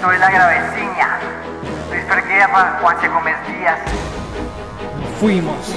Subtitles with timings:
[0.00, 1.18] Soy la graveciña.
[1.90, 3.80] Luis Fergueva, Juanse Gómez Díaz.
[5.18, 5.74] Fuimos.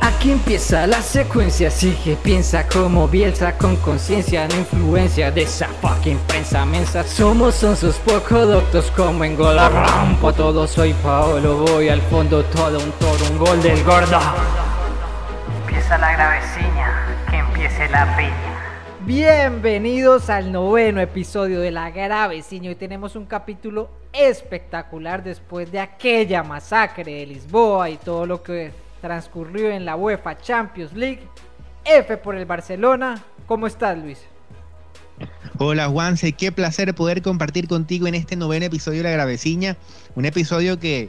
[0.00, 6.18] Aquí empieza la secuencia, sigue, piensa como Bielsa con conciencia, no influencia de esa fucking
[6.26, 7.04] prensa mensa.
[7.04, 12.80] Somos sus poco doctos como en gol rampo, todo soy Paolo, voy al fondo, todo
[12.80, 14.18] un toro, un gol del gordo.
[15.60, 18.57] Empieza la graveciña, que empiece la piña.
[19.08, 22.68] Bienvenidos al noveno episodio de La Graveciña.
[22.68, 28.70] Hoy tenemos un capítulo espectacular después de aquella masacre de Lisboa y todo lo que
[29.00, 31.22] transcurrió en la UEFA Champions League.
[31.86, 33.24] F por el Barcelona.
[33.46, 34.18] ¿Cómo estás, Luis?
[35.56, 39.78] Hola Juanse, qué placer poder compartir contigo en este noveno episodio de La Graveciña.
[40.16, 41.08] Un episodio que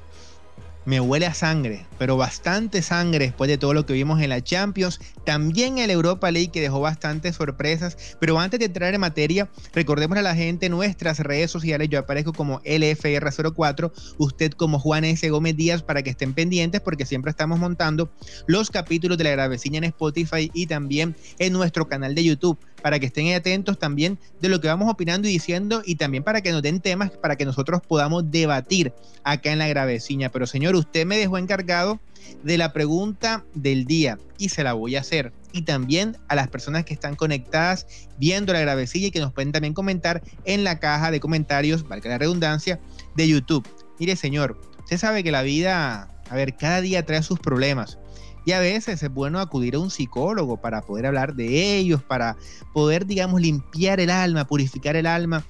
[0.90, 4.44] me huele a sangre, pero bastante sangre después de todo lo que vimos en la
[4.44, 9.00] Champions, también en la Europa League que dejó bastantes sorpresas, pero antes de entrar en
[9.00, 15.06] materia, recordemos a la gente nuestras redes sociales, yo aparezco como LFR04, usted como Juan
[15.06, 15.30] S.
[15.30, 18.12] Gómez Díaz para que estén pendientes porque siempre estamos montando
[18.48, 23.00] los capítulos de la gravecina en Spotify y también en nuestro canal de YouTube para
[23.00, 26.52] que estén atentos también de lo que vamos opinando y diciendo y también para que
[26.52, 30.30] nos den temas para que nosotros podamos debatir acá en la graveciña.
[30.30, 32.00] Pero señor, usted me dejó encargado
[32.44, 35.34] de la pregunta del día y se la voy a hacer.
[35.52, 39.52] Y también a las personas que están conectadas viendo la gravecilla y que nos pueden
[39.52, 42.80] también comentar en la caja de comentarios, valga la redundancia,
[43.16, 43.68] de YouTube.
[44.00, 47.98] Mire señor, usted sabe que la vida, a ver, cada día trae sus problemas.
[48.46, 52.38] Y a veces es bueno acudir a un psicólogo para poder hablar de ellos, para
[52.74, 55.44] poder, digamos, limpiar el alma, purificar el alma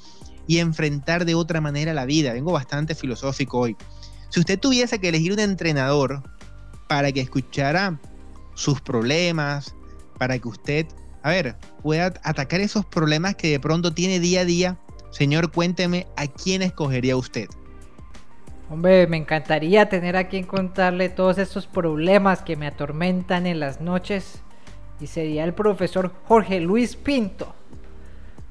[0.48, 2.34] y enfrentar de otra manera la vida.
[2.34, 3.78] Vengo bastante filosófico hoy.
[4.30, 6.24] Si usted tuviese que elegir un entrenador
[6.88, 8.00] para que escuchara
[8.56, 9.76] sus problemas,
[10.18, 10.88] para que usted,
[11.24, 14.80] a ver, pueda atacar esos problemas que de pronto tiene día a día,
[15.12, 17.48] señor, cuénteme a quién escogería usted.
[18.72, 23.82] Hombre, me encantaría tener a quien contarle todos estos problemas que me atormentan en las
[23.82, 24.44] noches.
[25.00, 27.56] Y sería el profesor Jorge Luis Pinto.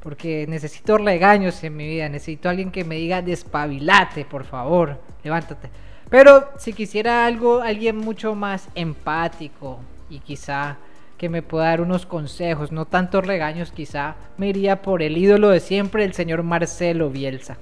[0.01, 2.09] Porque necesito regaños en mi vida.
[2.09, 5.01] Necesito a alguien que me diga despabilate, por favor.
[5.23, 5.71] Levántate.
[6.11, 9.79] Pero si quisiera algo, alguien mucho más empático
[10.11, 10.79] y quizá
[11.17, 15.51] que me pueda dar unos consejos, no tantos regaños, quizá me iría por el ídolo
[15.51, 17.59] de siempre, el señor Marcelo Bielsa.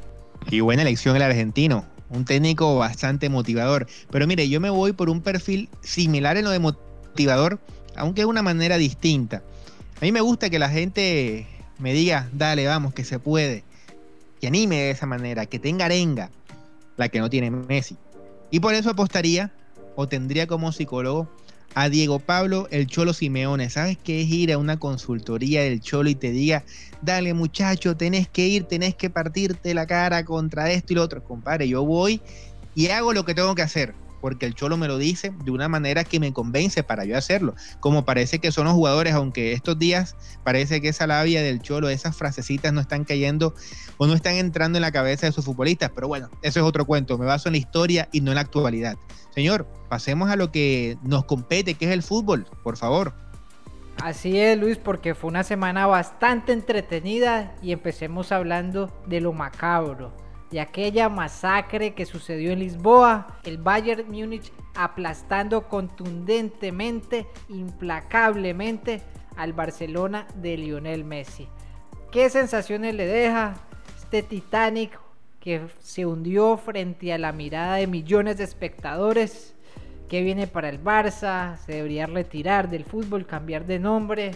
[0.48, 3.86] Y buena elección el argentino un técnico bastante motivador.
[4.10, 7.58] Pero mire, yo me voy por un perfil similar en lo de motivador,
[7.96, 9.42] aunque de una manera distinta.
[9.96, 11.46] A mí me gusta que la gente
[11.78, 13.64] me diga, dale, vamos, que se puede.
[14.40, 16.30] Que anime de esa manera, que tenga arenga,
[16.96, 17.96] la que no tiene Messi.
[18.50, 19.52] Y por eso apostaría,
[19.96, 21.28] o tendría como psicólogo,
[21.74, 23.70] a Diego Pablo el Cholo Simeone.
[23.70, 26.64] ¿Sabes qué es ir a una consultoría del Cholo y te diga,
[27.02, 31.22] dale muchacho, tenés que ir, tenés que partirte la cara contra esto y lo otro?
[31.22, 32.20] Compadre, yo voy
[32.74, 33.94] y hago lo que tengo que hacer
[34.26, 37.54] porque el Cholo me lo dice de una manera que me convence para yo hacerlo.
[37.78, 41.90] Como parece que son los jugadores, aunque estos días parece que esa labia del Cholo,
[41.90, 43.54] esas frasecitas no están cayendo
[43.98, 45.92] o no están entrando en la cabeza de sus futbolistas.
[45.94, 47.16] Pero bueno, eso es otro cuento.
[47.18, 48.96] Me baso en la historia y no en la actualidad.
[49.32, 53.14] Señor, pasemos a lo que nos compete, que es el fútbol, por favor.
[54.02, 60.25] Así es, Luis, porque fue una semana bastante entretenida y empecemos hablando de lo macabro
[60.50, 69.02] de aquella masacre que sucedió en Lisboa, el Bayern Múnich aplastando contundentemente, implacablemente
[69.36, 71.48] al Barcelona de Lionel Messi.
[72.12, 73.54] ¿Qué sensaciones le deja
[73.98, 74.98] este Titanic
[75.40, 79.54] que se hundió frente a la mirada de millones de espectadores?
[80.08, 81.56] ¿Qué viene para el Barça?
[81.58, 84.30] ¿Se debería retirar del fútbol, cambiar de nombre?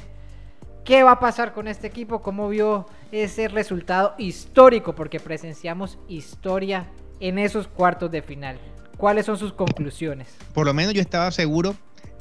[0.84, 2.22] ¿Qué va a pasar con este equipo?
[2.22, 4.94] ¿Cómo vio ese resultado histórico?
[4.94, 6.88] Porque presenciamos historia
[7.20, 8.58] en esos cuartos de final.
[8.96, 10.28] ¿Cuáles son sus conclusiones?
[10.54, 11.74] Por lo menos yo estaba seguro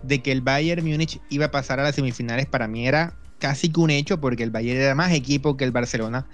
[0.03, 2.45] de que el Bayern Múnich iba a pasar a las semifinales.
[2.47, 5.71] Para mí era casi que un hecho porque el Bayern era más equipo que el
[5.71, 6.27] Barcelona.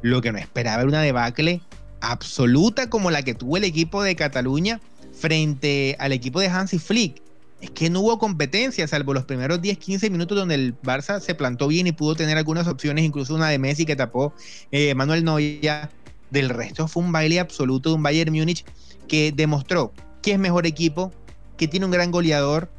[0.00, 1.60] Lo que no esperaba era una debacle
[2.00, 4.80] absoluta como la que tuvo el equipo de Cataluña
[5.12, 7.27] frente al equipo de Hansi Flick
[7.60, 11.66] es que no hubo competencia, salvo los primeros 10-15 minutos donde el Barça se plantó
[11.66, 14.32] bien y pudo tener algunas opciones, incluso una de Messi que tapó
[14.70, 15.88] eh, Manuel Neuer.
[16.30, 18.64] Del resto fue un baile absoluto de un Bayern Múnich
[19.08, 21.10] que demostró que es mejor equipo,
[21.56, 22.70] que tiene un gran goleador,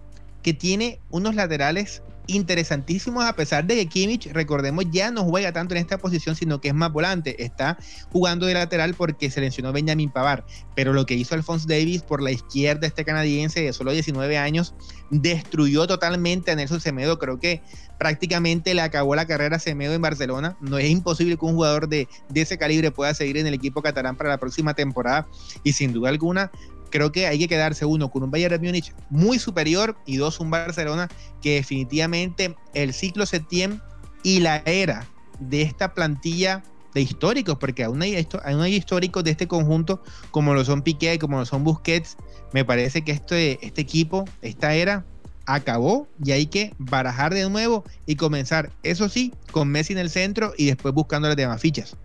[0.43, 5.75] que tiene unos laterales interesantísimos a pesar de que Kimmich, recordemos, ya no juega tanto
[5.75, 7.43] en esta posición, sino que es más volante.
[7.43, 7.77] Está
[8.11, 10.45] jugando de lateral porque se lesionó Benjamin Pavar.
[10.75, 14.75] Pero lo que hizo Alphonse Davis por la izquierda, este canadiense de solo 19 años,
[15.09, 17.19] destruyó totalmente a Nelson Semedo.
[17.19, 17.61] Creo que
[17.97, 20.57] prácticamente le acabó la carrera a Semedo en Barcelona.
[20.61, 24.15] No es imposible que un jugador de ese calibre pueda seguir en el equipo catalán
[24.15, 25.27] para la próxima temporada.
[25.63, 26.51] Y sin duda alguna,
[26.89, 30.39] creo que hay que quedarse uno con un Bayern de Múnich muy superior y dos
[30.39, 31.07] un Barcelona
[31.41, 33.81] que definitivamente el ciclo Setien
[34.23, 35.07] y la era
[35.39, 36.63] de esta plantilla
[36.93, 40.01] de históricos, porque aún hay, aún hay históricos de este conjunto
[40.31, 42.17] como lo son Piqué, como lo son Busquets,
[42.51, 45.05] me parece que este, este equipo, esta era
[45.45, 50.09] acabó y hay que barajar de nuevo y comenzar, eso sí, con Messi en el
[50.09, 51.97] centro y después buscando las demás fichas.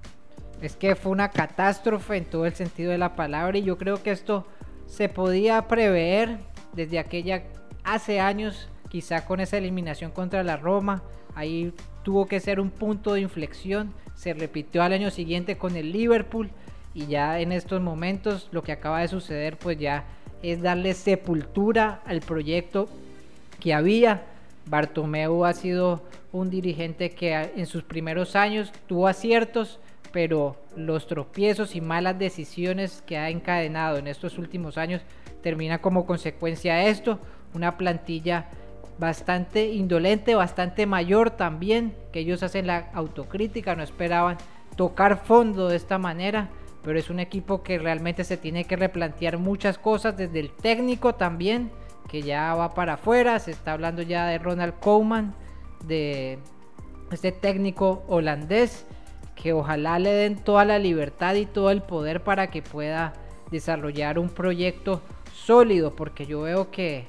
[0.63, 4.03] Es que fue una catástrofe en todo el sentido de la palabra y yo creo
[4.03, 4.47] que esto
[4.87, 6.39] se podía prever
[6.73, 7.43] desde aquella
[7.85, 11.03] hace años, quizá con esa eliminación contra la Roma.
[11.35, 11.73] Ahí
[12.03, 13.93] tuvo que ser un punto de inflexión.
[14.15, 16.51] Se repitió al año siguiente con el Liverpool
[16.95, 20.05] y ya en estos momentos lo que acaba de suceder pues ya
[20.43, 22.89] es darle sepultura al proyecto
[23.61, 24.23] que había.
[24.67, 26.03] Bartomeu ha sido
[26.33, 29.79] un dirigente que en sus primeros años tuvo aciertos,
[30.15, 35.03] pero los tropiezos y malas decisiones que ha encadenado en estos últimos años
[35.43, 37.19] termina como consecuencia de esto,
[37.53, 38.47] una plantilla
[38.97, 44.37] bastante indolente, bastante mayor también, que ellos hacen la autocrítica, no esperaban
[44.77, 46.49] tocar fondo de esta manera,
[46.85, 51.17] pero es un equipo que realmente se tiene que replantear muchas cosas desde el técnico
[51.17, 51.73] también,
[52.09, 55.35] que ya va para afuera, se está hablando ya de Ronald Koeman,
[55.89, 56.39] de
[57.11, 58.87] este técnico holandés
[59.35, 63.13] que ojalá le den toda la libertad y todo el poder para que pueda
[63.51, 65.03] desarrollar un proyecto
[65.33, 67.07] sólido, porque yo veo que,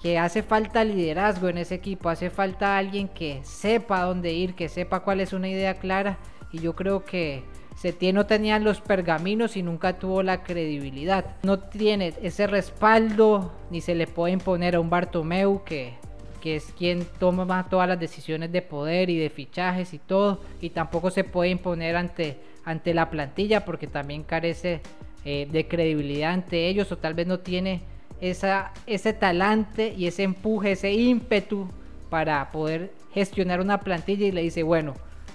[0.00, 4.68] que hace falta liderazgo en ese equipo, hace falta alguien que sepa dónde ir, que
[4.68, 6.18] sepa cuál es una idea clara,
[6.50, 7.44] y yo creo que
[7.76, 11.24] Setién no tenía los pergaminos y nunca tuvo la credibilidad.
[11.42, 15.94] No tiene ese respaldo, ni se le puede imponer a un Bartomeu que
[16.42, 20.70] que es quien toma todas las decisiones de poder y de fichajes y todo, y
[20.70, 24.80] tampoco se puede imponer ante, ante la plantilla porque también carece
[25.24, 27.82] eh, de credibilidad ante ellos o tal vez no tiene
[28.20, 31.68] esa, ese talante y ese empuje, ese ímpetu
[32.10, 34.94] para poder gestionar una plantilla y le dice, bueno,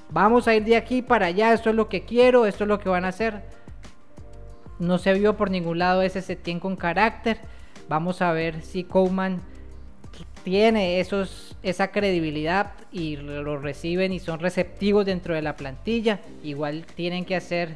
[0.09, 2.79] vamos a ir de aquí para allá, esto es lo que quiero, esto es lo
[2.79, 3.43] que van a hacer.
[4.77, 7.39] No se vio por ningún lado ese Setien con carácter.
[7.87, 9.41] Vamos a ver si Coleman
[10.47, 16.21] tiene esa credibilidad y lo reciben y son receptivos dentro de la plantilla.
[16.41, 17.75] Igual tienen que hacer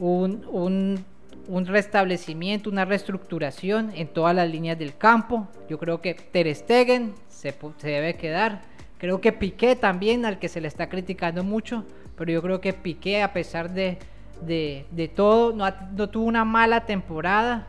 [0.00, 0.44] un,
[1.46, 5.46] un, restablecimiento, una reestructuración en todas las líneas del campo.
[5.68, 8.62] Yo creo que Ter Stegen se, debe quedar.
[8.98, 11.84] Creo que Piqué también, al que se le está criticando mucho,
[12.16, 13.98] pero yo creo que Piqué, a pesar de,
[15.14, 17.68] todo, no tuvo una mala temporada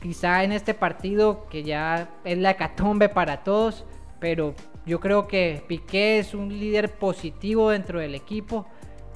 [0.00, 3.84] quizá en este partido que ya es la hecatombe para todos,
[4.20, 4.54] pero
[4.86, 8.66] yo creo que Piqué es un líder positivo dentro del equipo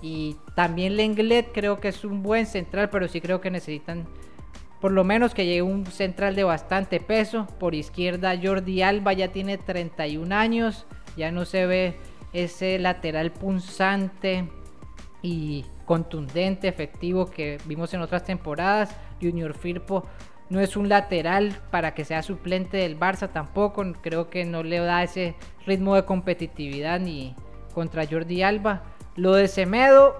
[0.03, 4.07] y también Lenglet creo que es un buen central, pero sí creo que necesitan
[4.81, 7.47] por lo menos que llegue un central de bastante peso.
[7.61, 10.87] Por izquierda Jordi Alba ya tiene 31 años,
[11.17, 11.97] ya no se ve
[12.33, 14.49] ese lateral punzante
[15.23, 18.97] y contundente, efectivo que vimos en otras temporadas.
[19.21, 20.05] Junior Firpo
[20.51, 23.85] no es un lateral para que sea suplente del Barça tampoco.
[24.03, 25.35] Creo que no le da ese
[25.67, 27.35] ritmo de competitividad ni
[27.75, 28.83] contra Jordi Alba.
[29.17, 30.15] Lo de Semedo,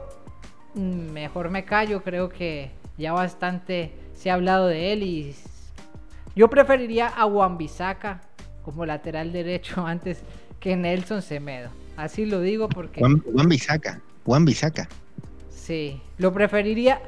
[0.75, 2.03] mm, mejor me callo.
[2.03, 5.35] Creo que ya bastante se ha hablado de él y
[6.35, 8.21] yo preferiría a Juan Bisaca
[8.65, 10.23] como lateral derecho antes
[10.61, 11.71] que Nelson Semedo.
[11.97, 13.01] Así lo digo porque.
[13.01, 14.01] Juan, Bisaca.
[14.25, 14.89] Juan Bisaca.
[15.51, 17.03] Sí, lo preferiría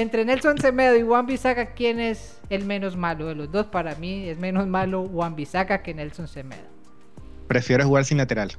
[0.00, 3.66] entre Nelson Semedo y Juan Bisaca, ¿quién es el menos malo de los dos?
[3.66, 6.62] Para mí es menos malo Juan Bisaca que Nelson Semedo.
[7.46, 8.52] Prefiero jugar sin lateral.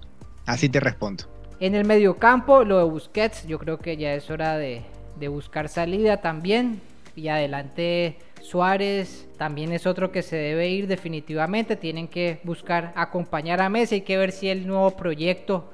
[0.46, 1.24] Así te respondo.
[1.60, 4.84] En el mediocampo, lo de Busquets, yo creo que ya es hora de,
[5.20, 6.82] de buscar salida también.
[7.16, 11.76] Y adelante Suárez también es otro que se debe ir definitivamente.
[11.76, 13.96] Tienen que buscar acompañar a Messi.
[13.96, 15.72] Hay que ver si el nuevo proyecto,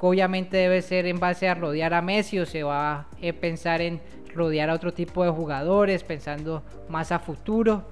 [0.00, 3.06] obviamente debe ser en base a rodear a Messi o se va a
[3.40, 4.00] pensar en
[4.38, 7.84] rodear a otro tipo de jugadores, pensando más a futuro.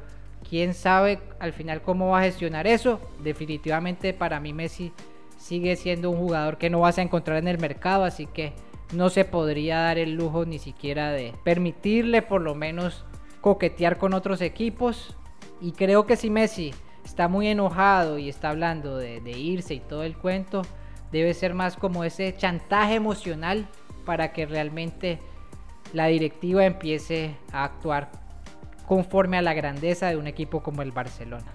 [0.49, 3.01] Quién sabe al final cómo va a gestionar eso.
[3.23, 4.93] Definitivamente para mí Messi
[5.37, 8.53] sigue siendo un jugador que no vas a encontrar en el mercado, así que
[8.93, 13.05] no se podría dar el lujo ni siquiera de permitirle por lo menos
[13.41, 15.17] coquetear con otros equipos.
[15.61, 16.73] Y creo que si Messi
[17.05, 20.63] está muy enojado y está hablando de, de irse y todo el cuento,
[21.13, 23.69] debe ser más como ese chantaje emocional
[24.05, 25.19] para que realmente
[25.93, 28.11] la directiva empiece a actuar
[28.87, 31.53] conforme a la grandeza de un equipo como el Barcelona.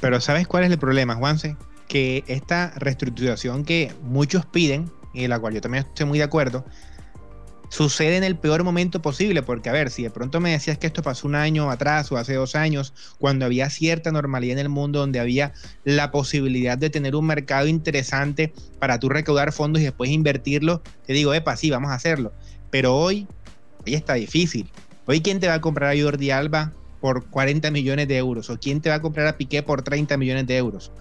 [0.00, 1.56] Pero ¿sabes cuál es el problema, Juanse?
[1.88, 6.24] Que esta reestructuración que muchos piden, y en la cual yo también estoy muy de
[6.24, 6.64] acuerdo,
[7.68, 10.86] sucede en el peor momento posible, porque a ver, si de pronto me decías que
[10.86, 14.68] esto pasó un año atrás o hace dos años, cuando había cierta normalidad en el
[14.68, 15.52] mundo, donde había
[15.84, 21.12] la posibilidad de tener un mercado interesante para tú recaudar fondos y después invertirlo, te
[21.12, 22.32] digo, epa, sí, vamos a hacerlo.
[22.70, 23.26] Pero hoy,
[23.86, 24.68] hoy está difícil.
[25.06, 28.50] Hoy, ¿quién te va a comprar a Jordi Alba por 40 millones de euros?
[28.50, 30.92] ¿O quién te va a comprar a Piqué por 30 millones de euros?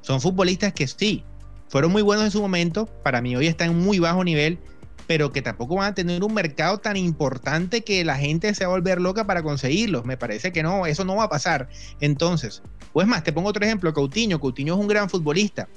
[0.00, 1.24] Son futbolistas que sí,
[1.68, 4.58] fueron muy buenos en su momento, para mí hoy están en muy bajo nivel
[5.06, 8.72] pero que tampoco van a tener un mercado tan importante que la gente se va
[8.72, 10.04] a volver loca para conseguirlos.
[10.04, 11.68] Me parece que no, eso no va a pasar.
[12.00, 12.62] Entonces,
[12.92, 14.40] pues más, te pongo otro ejemplo, Coutinho.
[14.40, 15.68] Coutinho es un gran futbolista,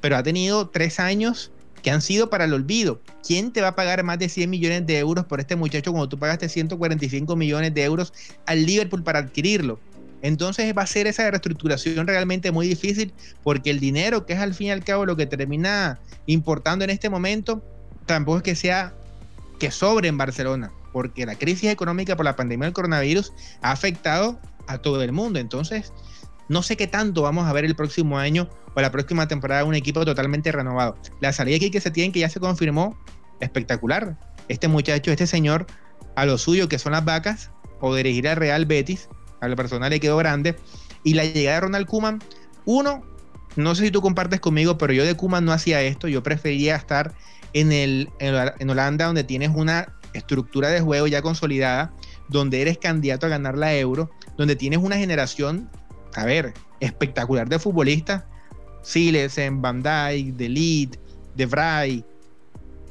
[0.00, 1.50] pero ha tenido tres años
[1.82, 3.00] que han sido para el olvido.
[3.26, 6.08] ¿Quién te va a pagar más de 100 millones de euros por este muchacho cuando
[6.08, 8.12] tú pagaste 145 millones de euros
[8.46, 9.78] al Liverpool para adquirirlo?
[10.22, 13.12] Entonces va a ser esa reestructuración realmente muy difícil
[13.44, 16.90] porque el dinero, que es al fin y al cabo lo que termina importando en
[16.90, 17.62] este momento,
[18.06, 18.94] tampoco es que sea
[19.60, 23.32] que sobre en Barcelona, porque la crisis económica por la pandemia del coronavirus
[23.62, 25.38] ha afectado a todo el mundo.
[25.38, 25.92] Entonces,
[26.48, 29.74] no sé qué tanto vamos a ver el próximo año o la próxima temporada un
[29.74, 30.96] equipo totalmente renovado.
[31.20, 32.98] La salida que se tiene, que ya se confirmó,
[33.40, 34.18] espectacular.
[34.48, 35.66] Este muchacho, este señor,
[36.16, 37.50] a lo suyo que son las vacas,
[37.80, 39.08] o dirigir al Real Betis,
[39.40, 40.56] a la persona le quedó grande.
[41.04, 42.20] Y la llegada de Ronald Kuman,
[42.64, 43.02] uno,
[43.56, 46.76] no sé si tú compartes conmigo, pero yo de Kuman no hacía esto, yo prefería
[46.76, 47.14] estar
[47.52, 51.92] en, el, en Holanda, donde tienes una estructura de juego ya consolidada,
[52.28, 55.70] donde eres candidato a ganar la euro, donde tienes una generación,
[56.18, 58.24] a ver, espectacular de futbolistas,
[58.82, 60.96] Silesen, Van Dijk, De Ligt,
[61.34, 62.04] De Vrij,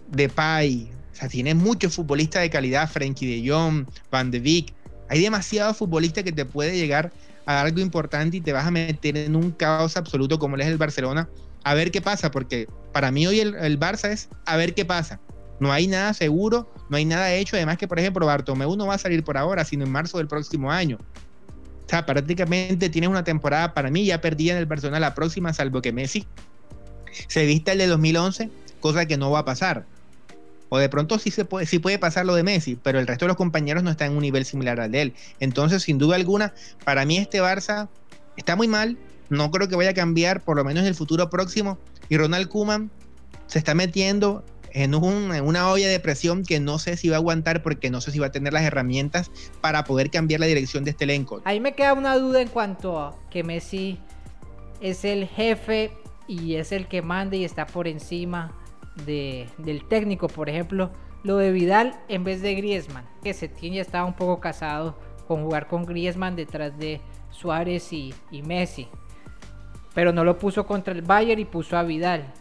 [0.10, 4.74] o sea, tienes muchos futbolistas de calidad, Frenkie de Jong, Van de Beek,
[5.10, 7.12] hay demasiados futbolistas que te puede llegar
[7.46, 10.78] a algo importante y te vas a meter en un caos absoluto como es el
[10.78, 11.30] Barcelona,
[11.64, 15.20] a ver qué pasa, porque para mí hoy el, Barça es a ver qué pasa.
[15.60, 17.56] No hay nada seguro, no hay nada hecho.
[17.56, 20.28] Además que, por ejemplo, Bartomeu no va a salir por ahora, sino en marzo del
[20.28, 21.00] próximo año.
[21.88, 25.53] O sea, prácticamente tienes una temporada para mí ya perdida en el Barcelona la próxima,
[25.53, 26.27] salvo que Messi
[27.27, 29.86] se vista el de 2011, cosa que no va a pasar.
[30.70, 33.25] O de pronto sí, se puede, sí puede pasar lo de Messi, pero el resto
[33.25, 35.13] de los compañeros no están en un nivel similar al de él.
[35.39, 36.53] Entonces, sin duda alguna,
[36.84, 37.88] para mí este Barça
[38.36, 38.98] está muy mal,
[39.29, 41.77] no creo que vaya a cambiar, por lo menos en el futuro próximo.
[42.10, 42.91] Y Ronald Kuman
[43.48, 44.44] se está metiendo
[44.84, 48.12] en, una olla de presión que no sé si va a aguantar porque no sé
[48.12, 49.32] si va a tener las herramientas
[49.62, 51.42] para poder cambiar la dirección de este elenco.
[51.46, 54.00] Ahí me queda una duda en cuanto a que Messi
[54.82, 55.92] es el jefe
[56.28, 58.54] y es el que manda y está por encima
[59.06, 60.92] del técnico, por ejemplo.
[61.24, 64.98] Lo de Vidal en vez de Griezmann, que se tiene ya estaba un poco casado
[65.28, 68.88] con jugar con Griezmann detrás de Suárez y Messi
[69.98, 72.32] pero no lo puso contra el Bayern y puso a Vidal,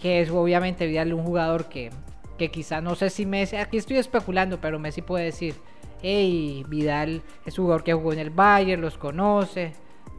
[0.00, 1.90] que es obviamente Vidal un jugador que,
[2.38, 5.54] que quizá no sé si Messi, aquí estoy especulando, pero Messi puede decir,
[6.02, 9.72] hey, Vidal es un jugador que jugó en el Bayern, los conoce,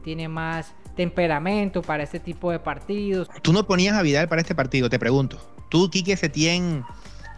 [0.04, 3.30] tiene más temperamento para este tipo de partidos.
[3.42, 5.38] Tú no ponías a Vidal para este partido, te pregunto.
[5.70, 6.84] Tú, Quique Setién,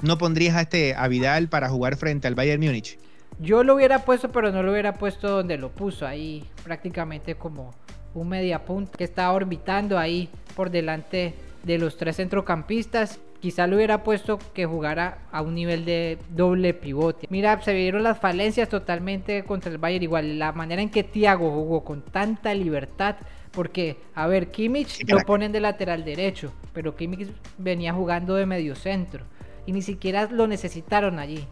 [0.01, 2.99] no pondrías a, este, a Vidal para jugar frente al Bayern Múnich.
[3.39, 7.73] Yo lo hubiera puesto, pero no lo hubiera puesto donde lo puso, ahí prácticamente como
[8.13, 11.33] un mediapunta que está orbitando ahí por delante
[11.65, 13.19] de los tres centrocampistas.
[13.39, 17.27] Quizá lo hubiera puesto que jugara a un nivel de doble pivote.
[17.29, 20.03] Mira, se vieron las falencias totalmente contra el Bayern.
[20.03, 23.17] Igual la manera en que Thiago jugó con tanta libertad.
[23.51, 26.53] Porque, a ver, Kimmich lo ponen de lateral derecho.
[26.73, 29.25] Pero Kimmich venía jugando de medio centro.
[29.65, 31.47] Y ni siquiera lo necesitaron allí.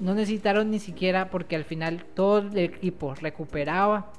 [0.00, 4.10] No necesitaron ni siquiera porque al final todo el equipo recuperaba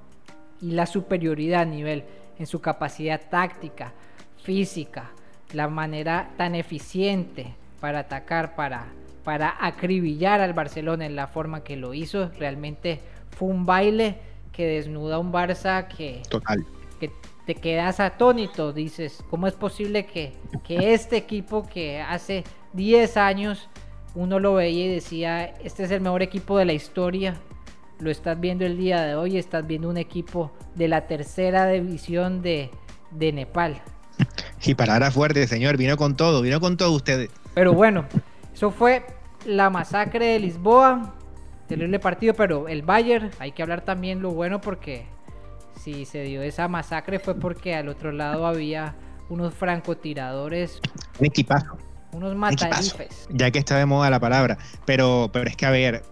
[0.61, 2.05] y la superioridad a nivel
[2.39, 3.93] en su capacidad táctica,
[4.41, 5.11] física,
[5.53, 8.87] la manera tan eficiente para atacar, para,
[9.23, 12.99] para acribillar al Barcelona en la forma que lo hizo, realmente
[13.31, 14.17] fue un baile
[14.51, 16.65] que desnuda a un Barça que, Total.
[16.99, 17.11] que
[17.45, 20.33] te quedas atónito, dices, ¿cómo es posible que,
[20.63, 23.69] que este equipo que hace 10 años
[24.15, 27.35] uno lo veía y decía, este es el mejor equipo de la historia,
[27.99, 32.41] lo estás viendo el día de hoy, estás viendo un equipo de la tercera división
[32.41, 32.71] de,
[33.11, 33.81] Nepal.
[34.65, 37.29] Y parara fuerte, señor, vino con todo, vino con todo ustedes.
[37.53, 38.05] Pero bueno,
[38.53, 39.05] eso fue
[39.45, 41.13] la masacre de Lisboa,
[41.67, 45.05] terrible partido, pero el Bayern, hay que hablar también lo bueno porque
[45.81, 48.95] si se dio esa masacre fue porque al otro lado había
[49.29, 50.79] unos francotiradores.
[51.19, 51.77] Un equipazo.
[52.11, 53.27] Unos matarifes.
[53.29, 54.57] Ya que está de moda la palabra.
[54.85, 56.03] Pero, pero es que, a ver,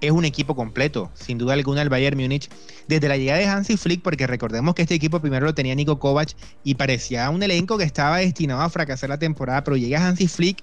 [0.00, 2.48] es un equipo completo, sin duda alguna, el Bayern Múnich.
[2.88, 5.98] Desde la llegada de Hansi Flick, porque recordemos que este equipo primero lo tenía Nico
[5.98, 6.34] Kovac
[6.64, 10.62] y parecía un elenco que estaba destinado a fracasar la temporada, pero llega Hansi Flick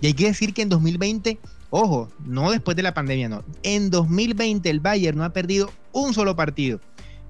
[0.00, 1.38] y hay que decir que en 2020,
[1.70, 6.14] ojo, no después de la pandemia, no, en 2020 el Bayern no ha perdido un
[6.14, 6.80] solo partido.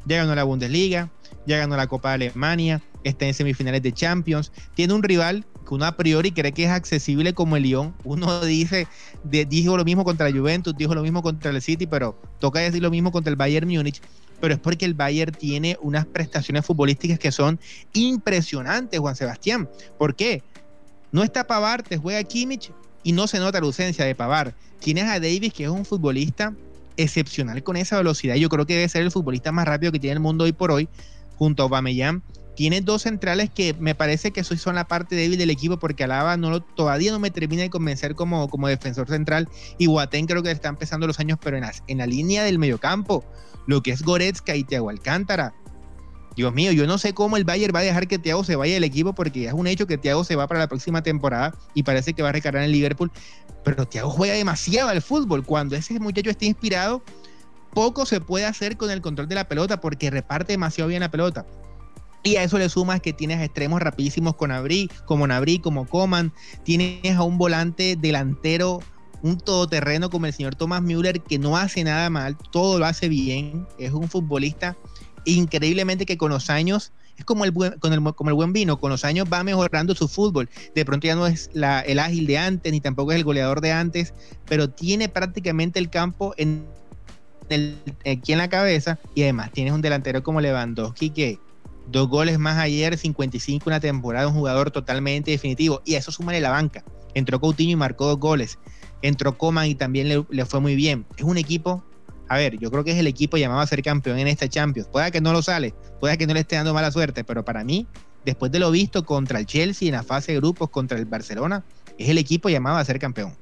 [0.04, 1.10] Ya ganó la Bundesliga,
[1.46, 5.74] ya ganó la Copa de Alemania, está en semifinales de Champions, tiene un rival que
[5.74, 7.94] uno a priori cree que es accesible como el Lyon.
[8.04, 8.86] Uno dice,
[9.22, 12.80] dijo lo mismo contra la Juventus, dijo lo mismo contra el City, pero toca decir
[12.82, 14.00] lo mismo contra el Bayern Múnich.
[14.40, 17.60] Pero es porque el Bayern tiene unas prestaciones futbolísticas que son
[17.92, 19.68] impresionantes, Juan Sebastián.
[19.98, 20.42] ¿Por qué?
[21.12, 22.72] No está Pavar, te juega Kimmich
[23.02, 24.54] y no se nota la ausencia de Pavar.
[24.80, 26.54] Tienes a Davis, que es un futbolista
[26.96, 28.36] excepcional con esa velocidad.
[28.36, 30.70] Yo creo que debe ser el futbolista más rápido que tiene el mundo hoy por
[30.70, 30.88] hoy,
[31.36, 32.22] junto a Aubameyang
[32.58, 36.36] tiene dos centrales que me parece que son la parte débil del equipo porque Alaba
[36.36, 39.48] no todavía no me termina de convencer como, como defensor central
[39.78, 43.24] y Guatén creo que está empezando los años, pero en la, línea del mediocampo,
[43.68, 45.54] lo que es Goretzka y Thiago Alcántara.
[46.34, 48.74] Dios mío, yo no sé cómo el Bayern va a dejar que Thiago se vaya
[48.74, 51.84] del equipo porque es un hecho que Thiago se va para la próxima temporada y
[51.84, 53.12] parece que va a recargar en Liverpool,
[53.62, 55.44] pero Thiago juega demasiado al fútbol.
[55.44, 57.04] Cuando ese muchacho esté inspirado,
[57.72, 61.10] poco se puede hacer con el control de la pelota porque reparte demasiado bien la
[61.12, 61.46] pelota.
[62.22, 66.32] Y a eso le sumas que tienes extremos rapidísimos con Abrí, como Nabri, como Coman.
[66.64, 68.80] Tienes a un volante delantero,
[69.22, 73.08] un todoterreno como el señor Thomas Müller, que no hace nada mal, todo lo hace
[73.08, 73.66] bien.
[73.78, 74.76] Es un futbolista
[75.24, 78.78] increíblemente que con los años es como el, buen, con el, como el buen vino,
[78.78, 80.48] con los años va mejorando su fútbol.
[80.74, 83.72] De pronto ya no es el ágil de antes, ni tampoco es el goleador de
[83.72, 84.14] antes,
[84.46, 86.66] pero tiene prácticamente el campo en
[88.04, 91.38] aquí en la cabeza y además tienes un delantero como Lewandowski que
[91.90, 95.82] dos goles más ayer, 55 una temporada, un jugador totalmente definitivo.
[95.84, 96.84] Y a eso súmale la banca.
[97.14, 98.58] Entró Coutinho y marcó dos goles.
[99.02, 101.06] Entró Coman y también le, fue muy bien.
[101.16, 101.84] Es un equipo,
[102.28, 104.88] a ver, yo creo que es el equipo llamado a ser campeón en esta Champions.
[104.88, 107.64] Puede que no lo sale, puede que no le esté dando mala suerte, pero para
[107.64, 107.86] mí,
[108.24, 111.64] después de lo visto contra el Chelsea en la fase de grupos, contra el Barcelona,
[111.96, 113.34] es el equipo llamado a ser campeón.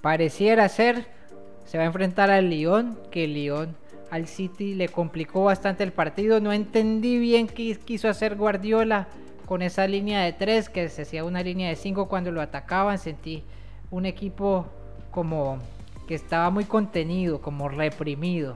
[0.00, 1.06] Pareciera ser,
[1.64, 3.76] se va a enfrentar al Lyon, que el Lyon
[4.10, 6.40] al City le complicó bastante el partido.
[6.40, 9.08] No entendí bien qué quiso hacer Guardiola
[9.46, 12.98] con esa línea de tres, que se hacía una línea de cinco cuando lo atacaban.
[12.98, 13.44] Sentí
[13.90, 14.66] un equipo
[15.10, 15.58] como
[16.06, 18.54] que estaba muy contenido, como reprimido,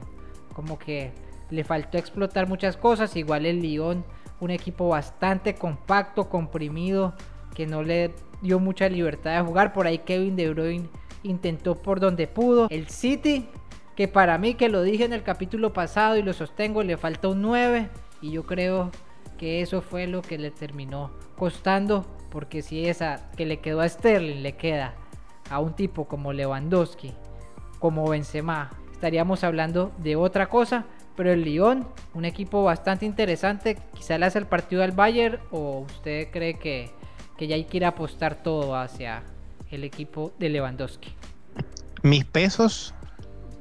[0.53, 1.11] como que
[1.49, 3.15] le faltó explotar muchas cosas.
[3.15, 4.05] Igual el Lyon,
[4.39, 7.13] un equipo bastante compacto, comprimido,
[7.55, 8.11] que no le
[8.41, 9.73] dio mucha libertad de jugar.
[9.73, 10.89] Por ahí Kevin De Bruyne
[11.23, 12.67] intentó por donde pudo.
[12.69, 13.47] El City
[14.01, 17.27] que para mí, que lo dije en el capítulo pasado y lo sostengo, le falta
[17.27, 17.87] un 9
[18.23, 18.89] y yo creo
[19.37, 23.87] que eso fue lo que le terminó costando, porque si esa que le quedó a
[23.87, 24.95] Sterling le queda
[25.51, 27.13] a un tipo como Lewandowski,
[27.77, 30.85] como Benzema, estaríamos hablando de otra cosa,
[31.15, 35.81] pero el Lyon, un equipo bastante interesante, quizá le hace el partido al Bayern o
[35.81, 36.89] usted cree que,
[37.37, 39.21] que ya hay que ir a apostar todo hacia
[39.69, 41.13] el equipo de Lewandowski.
[42.01, 42.95] Mis pesos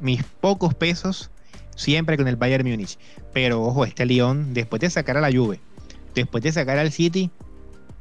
[0.00, 1.30] mis pocos pesos
[1.76, 2.98] siempre con el Bayern Múnich.
[3.32, 5.60] Pero ojo, este Lyon, después de sacar a la Juve,
[6.14, 7.30] después de sacar al City,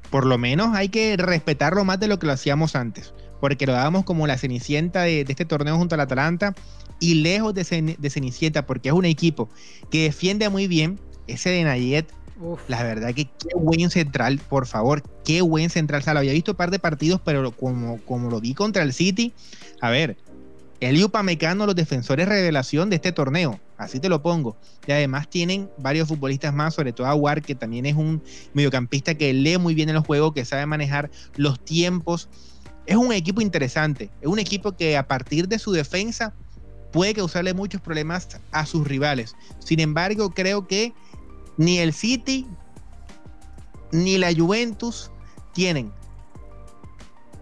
[0.09, 3.13] por lo menos hay que respetarlo más de lo que lo hacíamos antes.
[3.39, 6.55] Porque lo dábamos como la cenicienta de, este torneo junto al Atalanta
[6.99, 9.49] y lejos de, cenicienta porque es un equipo
[9.89, 10.99] que defiende muy bien.
[11.27, 12.11] Ese de Nayet,
[12.67, 16.01] la verdad que qué buen central, por favor, qué buen central.
[16.01, 18.83] O sea, lo había visto un par de partidos, pero como, como lo vi contra
[18.83, 19.31] el City,
[19.79, 20.17] a ver,
[20.79, 24.55] el Upamecano, los defensores revelación de este torneo, así te lo pongo.
[24.87, 29.33] Y además tienen varios futbolistas más, sobre todo Aguar, que también es un mediocampista que
[29.33, 32.29] lee muy bien en los juegos, que sabe manejar los tiempos.
[32.85, 36.33] Es un equipo interesante, es un equipo que a partir de su defensa
[36.91, 39.35] puede causarle muchos problemas a sus rivales.
[39.59, 40.93] Sin embargo, creo que
[41.57, 42.47] ni el City
[43.91, 45.11] ni la Juventus
[45.53, 45.91] tienen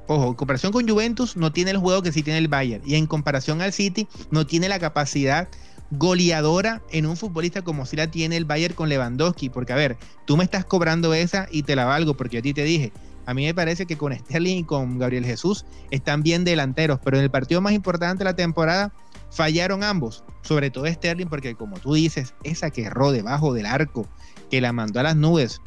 [0.08, 2.82] Ojo, en comparación con Juventus no tiene el juego que sí tiene el Bayern.
[2.86, 5.50] Y en comparación al City no tiene la capacidad
[5.92, 9.50] goleadora en un futbolista como si la tiene el Bayern con Lewandowski.
[9.50, 12.44] Porque a ver, tú me estás cobrando esa y te la valgo porque yo a
[12.44, 12.94] ti te dije.
[13.26, 17.18] A mí me parece que con Sterling y con Gabriel Jesús están bien delanteros, pero
[17.18, 18.94] en el partido más importante de la temporada
[19.32, 24.08] fallaron ambos, sobre todo Sterling, porque como tú dices, esa que erró debajo del arco,
[24.50, 25.60] que la mandó a las nubes,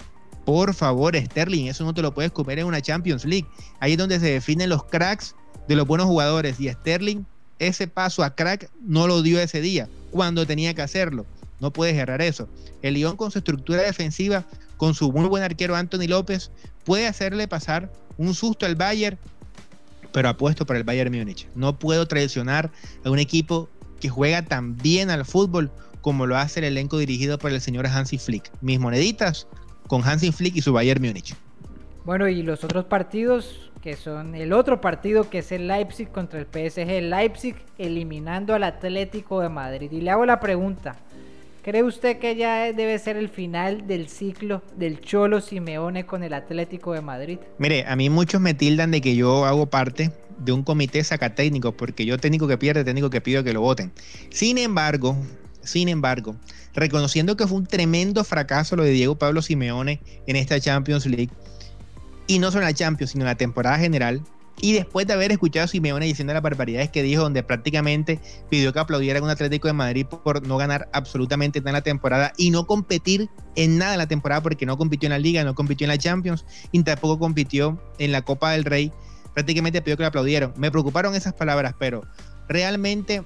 [0.50, 3.46] por favor, Sterling, eso no te lo puedes comer en una Champions League.
[3.78, 5.36] Ahí es donde se definen los cracks
[5.68, 6.58] de los buenos jugadores.
[6.58, 7.22] Y Sterling,
[7.60, 11.24] ese paso a crack no lo dio ese día, cuando tenía que hacerlo.
[11.60, 12.48] No puedes errar eso.
[12.82, 14.44] El Lyon con su estructura defensiva,
[14.76, 16.50] con su muy buen arquero Anthony López,
[16.84, 19.18] puede hacerle pasar un susto al Bayern,
[20.10, 21.46] pero apuesto por el Bayern Múnich.
[21.54, 22.72] No puedo traicionar
[23.04, 23.68] a un equipo
[24.00, 27.86] que juega tan bien al fútbol como lo hace el elenco dirigido por el señor
[27.86, 28.50] Hansi Flick.
[28.60, 29.46] Mis moneditas
[29.90, 31.34] con Hansi Flick y su Bayern Múnich.
[32.04, 36.38] Bueno, y los otros partidos, que son el otro partido que es el Leipzig contra
[36.38, 37.02] el PSG.
[37.02, 39.90] Leipzig eliminando al Atlético de Madrid.
[39.90, 40.94] Y le hago la pregunta.
[41.64, 46.34] ¿Cree usted que ya debe ser el final del ciclo del Cholo Simeone con el
[46.34, 47.38] Atlético de Madrid?
[47.58, 51.72] Mire, a mí muchos me tildan de que yo hago parte de un comité sacatécnico,
[51.72, 53.90] porque yo técnico que pierde, técnico que pido que lo voten.
[54.30, 55.16] Sin embargo,
[55.62, 56.36] sin embargo,
[56.74, 61.30] reconociendo que fue un tremendo fracaso lo de Diego Pablo Simeone en esta Champions League,
[62.26, 64.22] y no solo en la Champions, sino en la temporada general.
[64.62, 68.72] Y después de haber escuchado a Simeone diciendo las barbaridades que dijo, donde prácticamente pidió
[68.72, 72.50] que aplaudieran un Atlético de Madrid por no ganar absolutamente nada en la temporada y
[72.50, 75.86] no competir en nada en la temporada, porque no compitió en la Liga, no compitió
[75.86, 78.92] en la Champions y tampoco compitió en la Copa del Rey,
[79.32, 80.52] prácticamente pidió que le aplaudieran.
[80.56, 82.02] Me preocuparon esas palabras, pero
[82.48, 83.22] realmente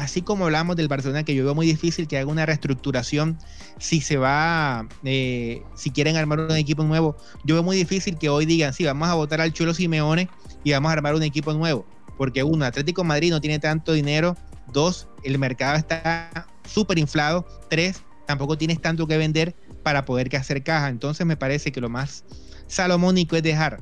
[0.00, 3.38] así como hablamos del Barcelona, que yo veo muy difícil que haga una reestructuración
[3.78, 8.30] si se va, eh, si quieren armar un equipo nuevo, yo veo muy difícil que
[8.30, 10.28] hoy digan, sí, vamos a votar al Chulo Simeone
[10.64, 11.86] y vamos a armar un equipo nuevo.
[12.16, 14.36] Porque uno, Atlético Madrid no tiene tanto dinero,
[14.72, 20.62] dos, el mercado está súper inflado, tres, tampoco tienes tanto que vender para poder hacer
[20.62, 20.88] caja.
[20.88, 22.24] Entonces me parece que lo más
[22.68, 23.80] salomónico es dejar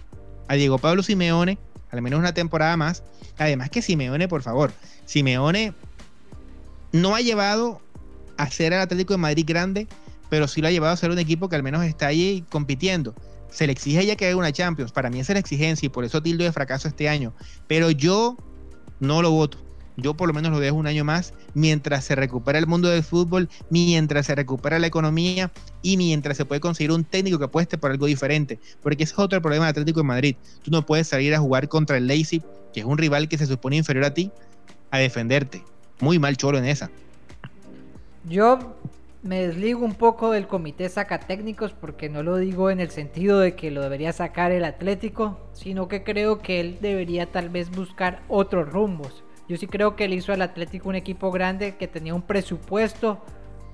[0.48, 1.58] a Diego Pablo Simeone
[1.90, 3.02] al menos una temporada más.
[3.38, 4.72] Además que Simeone, por favor,
[5.04, 5.74] Simeone
[6.92, 7.80] no ha llevado
[8.36, 9.86] a ser el Atlético de Madrid grande,
[10.30, 13.14] pero sí lo ha llevado a ser un equipo que al menos está ahí compitiendo.
[13.50, 14.92] Se le exige ya que haga una Champions.
[14.92, 17.32] Para mí esa es la exigencia y por eso tildo de fracaso este año.
[17.66, 18.36] Pero yo
[19.00, 19.58] no lo voto.
[19.96, 23.02] Yo por lo menos lo dejo un año más mientras se recupera el mundo del
[23.02, 25.50] fútbol, mientras se recupera la economía
[25.82, 28.60] y mientras se puede conseguir un técnico que apueste por algo diferente.
[28.80, 30.36] Porque ese es otro problema del Atlético de Madrid.
[30.62, 33.46] Tú no puedes salir a jugar contra el Leipzig, que es un rival que se
[33.46, 34.30] supone inferior a ti,
[34.92, 35.64] a defenderte
[36.00, 36.90] muy mal Cholo en esa.
[38.24, 38.76] Yo
[39.22, 43.54] me desligo un poco del comité sacatécnicos porque no lo digo en el sentido de
[43.54, 48.22] que lo debería sacar el Atlético, sino que creo que él debería tal vez buscar
[48.28, 49.24] otros rumbos.
[49.48, 53.18] Yo sí creo que él hizo al Atlético un equipo grande que tenía un presupuesto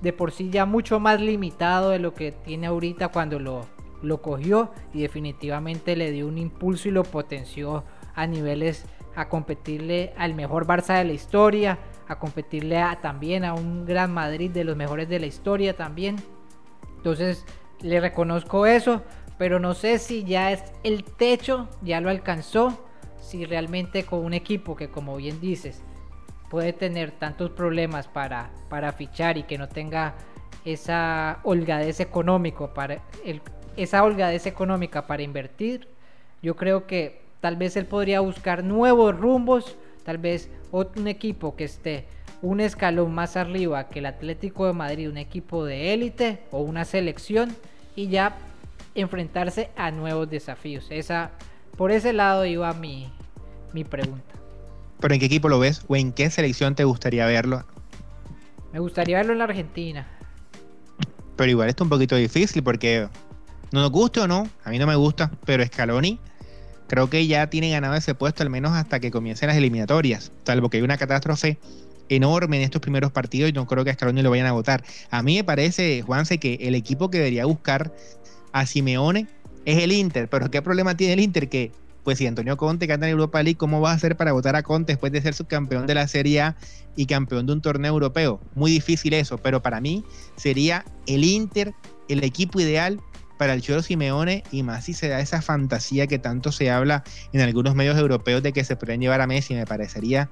[0.01, 3.65] de por sí ya mucho más limitado de lo que tiene ahorita cuando lo,
[4.01, 7.83] lo cogió y definitivamente le dio un impulso y lo potenció
[8.13, 8.85] a niveles
[9.15, 11.77] a competirle al mejor Barça de la historia,
[12.07, 16.17] a competirle también a un Gran Madrid de los mejores de la historia también.
[16.97, 17.45] Entonces
[17.81, 19.03] le reconozco eso,
[19.37, 22.85] pero no sé si ya es el techo, ya lo alcanzó,
[23.21, 25.81] si realmente con un equipo que como bien dices
[26.49, 30.13] puede tener tantos problemas para, para fichar y que no tenga
[30.63, 33.01] esa holgadez económico para
[33.75, 35.87] esa holgadez económica para invertir,
[36.41, 40.49] yo creo que tal vez él podría buscar nuevos rumbos, tal vez
[40.81, 42.05] un equipo que esté
[42.41, 46.85] un escalón más arriba que el Atlético de Madrid, un equipo de élite o una
[46.85, 47.55] selección
[47.95, 48.37] y ya
[48.93, 50.87] enfrentarse a nuevos desafíos.
[50.89, 51.31] Esa,
[51.77, 53.11] por ese lado iba mi,
[53.73, 54.35] mi pregunta.
[54.99, 57.63] ¿Pero en qué equipo lo ves o en qué selección te gustaría verlo?
[58.73, 60.05] Me gustaría verlo en la Argentina.
[61.35, 63.07] Pero igual está un poquito difícil porque
[63.71, 66.19] no nos gusta o no, a mí no me gusta, pero Scaloni
[66.87, 70.69] creo que ya tiene ganado ese puesto al menos hasta que comiencen las eliminatorias, salvo
[70.69, 71.57] que hay una catástrofe
[72.09, 74.83] enorme en estos primeros partidos y no creo que a Scaloni lo vayan a votar.
[75.09, 77.93] A mí me parece, Juanse, que el equipo que debería buscar
[78.51, 79.27] a Simeone
[79.65, 81.49] es el Inter, pero ¿qué problema tiene el Inter?
[81.49, 81.71] Que,
[82.03, 84.61] pues si Antonio Conte canta en Europa League, ¿cómo va a hacer para votar a
[84.61, 86.55] Conte después de ser subcampeón de la Serie A
[86.95, 88.39] y campeón de un torneo europeo?
[88.53, 90.03] Muy difícil eso, pero para mí
[90.35, 91.73] sería el Inter
[92.07, 93.01] el equipo ideal
[93.37, 97.03] para el Cholo Simeone y más si se da esa fantasía que tanto se habla
[97.33, 100.29] en algunos medios europeos de que se pueden llevar a Messi, me parecería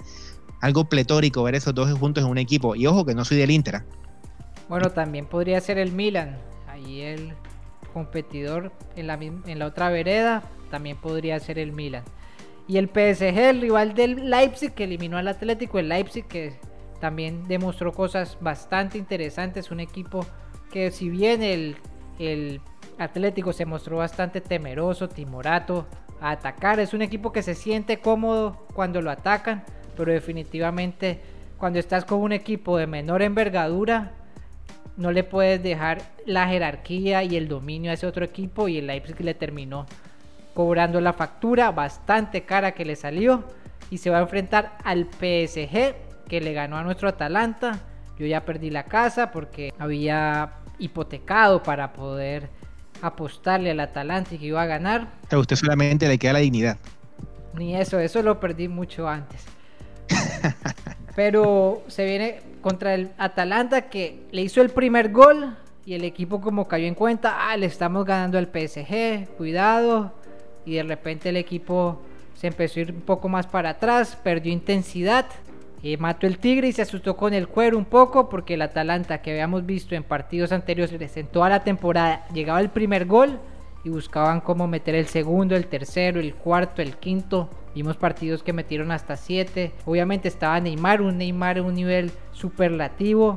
[0.61, 2.75] algo pletórico ver esos dos juntos en un equipo.
[2.75, 3.77] Y ojo que no soy del Inter.
[3.77, 3.85] ¿ah?
[4.69, 6.37] Bueno, también podría ser el Milan,
[6.67, 7.33] ahí el
[7.93, 12.03] competidor en la, en la otra vereda, también podría ser el Milan.
[12.67, 16.53] Y el PSG, el rival del Leipzig, que eliminó al Atlético, el Leipzig que
[17.01, 20.25] también demostró cosas bastante interesantes, un equipo
[20.71, 21.75] que si bien el,
[22.19, 22.61] el
[22.99, 25.85] Atlético se mostró bastante temeroso, timorato
[26.21, 26.79] a atacar.
[26.79, 29.63] Es un equipo que se siente cómodo cuando lo atacan,
[29.97, 31.19] pero definitivamente
[31.57, 34.11] cuando estás con un equipo de menor envergadura,
[34.97, 38.87] no le puedes dejar la jerarquía y el dominio a ese otro equipo y el
[38.87, 39.85] Leipzig le terminó
[40.53, 43.43] cobrando la factura bastante cara que le salió
[43.89, 45.95] y se va a enfrentar al PSG
[46.27, 47.79] que le ganó a nuestro Atalanta
[48.19, 52.49] Yo ya perdí la casa porque había hipotecado para poder
[53.03, 55.07] apostarle al Atalanta y que iba a ganar.
[55.29, 56.77] A usted solamente le queda la dignidad.
[57.53, 59.43] Ni eso, eso lo perdí mucho antes.
[61.15, 66.39] Pero se viene contra el Atalanta que le hizo el primer gol y el equipo
[66.39, 70.13] como cayó en cuenta, ah, le estamos ganando al PSG, cuidado.
[70.65, 72.01] Y de repente el equipo
[72.35, 75.25] se empezó a ir un poco más para atrás, perdió intensidad.
[75.83, 79.21] Y mató el Tigre y se asustó con el cuero un poco porque el Atalanta
[79.21, 83.37] que habíamos visto en partidos anteriores en toda la temporada llegaba el primer gol
[83.83, 87.49] y buscaban cómo meter el segundo, el tercero, el cuarto, el quinto.
[87.75, 89.73] Vimos partidos que metieron hasta siete.
[89.85, 93.35] Obviamente estaba Neymar, un Neymar en un nivel superlativo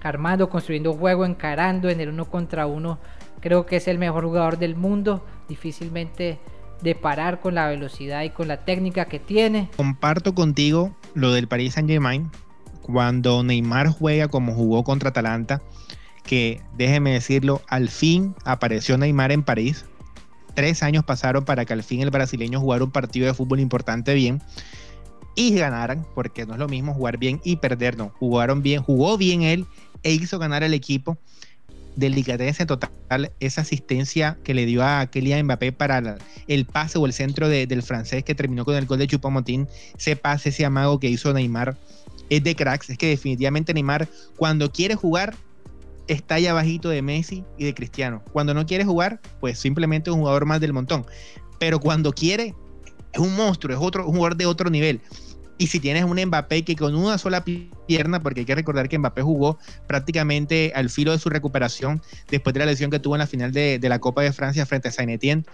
[0.00, 3.00] armando, construyendo juego, encarando en el uno contra uno.
[3.40, 6.38] Creo que es el mejor jugador del mundo, difícilmente
[6.84, 9.70] de parar con la velocidad y con la técnica que tiene.
[9.76, 12.30] Comparto contigo lo del Paris Saint Germain.
[12.82, 15.62] Cuando Neymar juega como jugó contra Atalanta,
[16.22, 19.86] que déjeme decirlo, al fin apareció Neymar en París.
[20.54, 24.12] Tres años pasaron para que al fin el brasileño jugara un partido de fútbol importante
[24.12, 24.42] bien
[25.34, 28.10] y ganaran, porque no es lo mismo jugar bien y perder, no.
[28.20, 29.66] Jugaron bien, jugó bien él
[30.02, 31.16] e hizo ganar al equipo.
[31.96, 32.90] Delicadeza total,
[33.38, 37.82] esa asistencia que le dio a Kylian Mbappé para el pase o el centro del
[37.82, 41.76] francés que terminó con el gol de Chupamotín, ese pase, ese amago que hizo Neymar,
[42.30, 42.90] es de cracks.
[42.90, 45.36] Es que definitivamente Neymar, cuando quiere jugar,
[46.08, 48.22] está ahí abajito de Messi y de Cristiano.
[48.32, 51.06] Cuando no quiere jugar, pues simplemente es un jugador más del montón.
[51.58, 52.54] Pero cuando quiere,
[53.12, 55.00] es un monstruo, es otro un jugador de otro nivel.
[55.56, 57.44] Y si tienes un Mbappé que con una sola
[57.86, 62.54] pierna, porque hay que recordar que Mbappé jugó prácticamente al filo de su recuperación después
[62.54, 64.90] de la lesión que tuvo en la final de, la Copa de Francia frente a
[64.90, 65.44] Saint Etienne,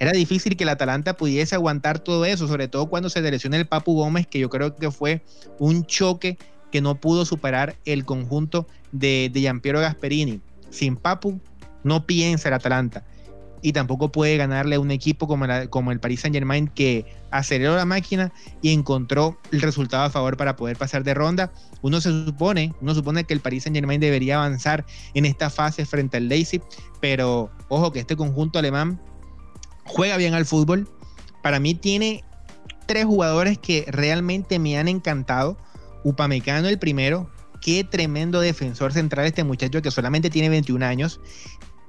[0.00, 3.66] era difícil que el Atalanta pudiese aguantar todo eso, sobre todo cuando se lesiona el
[3.66, 5.22] Papu Gómez, que yo creo que fue
[5.60, 6.36] un choque
[6.72, 10.40] que no pudo superar el conjunto de, de Giampiero Gasperini.
[10.70, 11.40] Sin Papu,
[11.84, 13.04] no piensa el Atalanta
[13.62, 17.76] y tampoco puede ganarle a un equipo como, como el Paris Saint Germain que aceleró
[17.76, 21.52] la máquina y encontró el resultado a favor para poder pasar de ronda.
[21.80, 25.86] Uno se supone, uno supone que el Paris Saint Germain debería avanzar en esta fase
[25.86, 26.62] frente al Leipzig,
[27.00, 29.00] pero ojo que este conjunto alemán
[29.84, 30.88] juega bien al fútbol.
[31.42, 32.24] Para mí tiene
[32.86, 35.56] tres jugadores que realmente me han encantado.
[36.04, 41.20] Upamecano el primero, qué tremendo defensor central este muchacho que solamente tiene 21 años.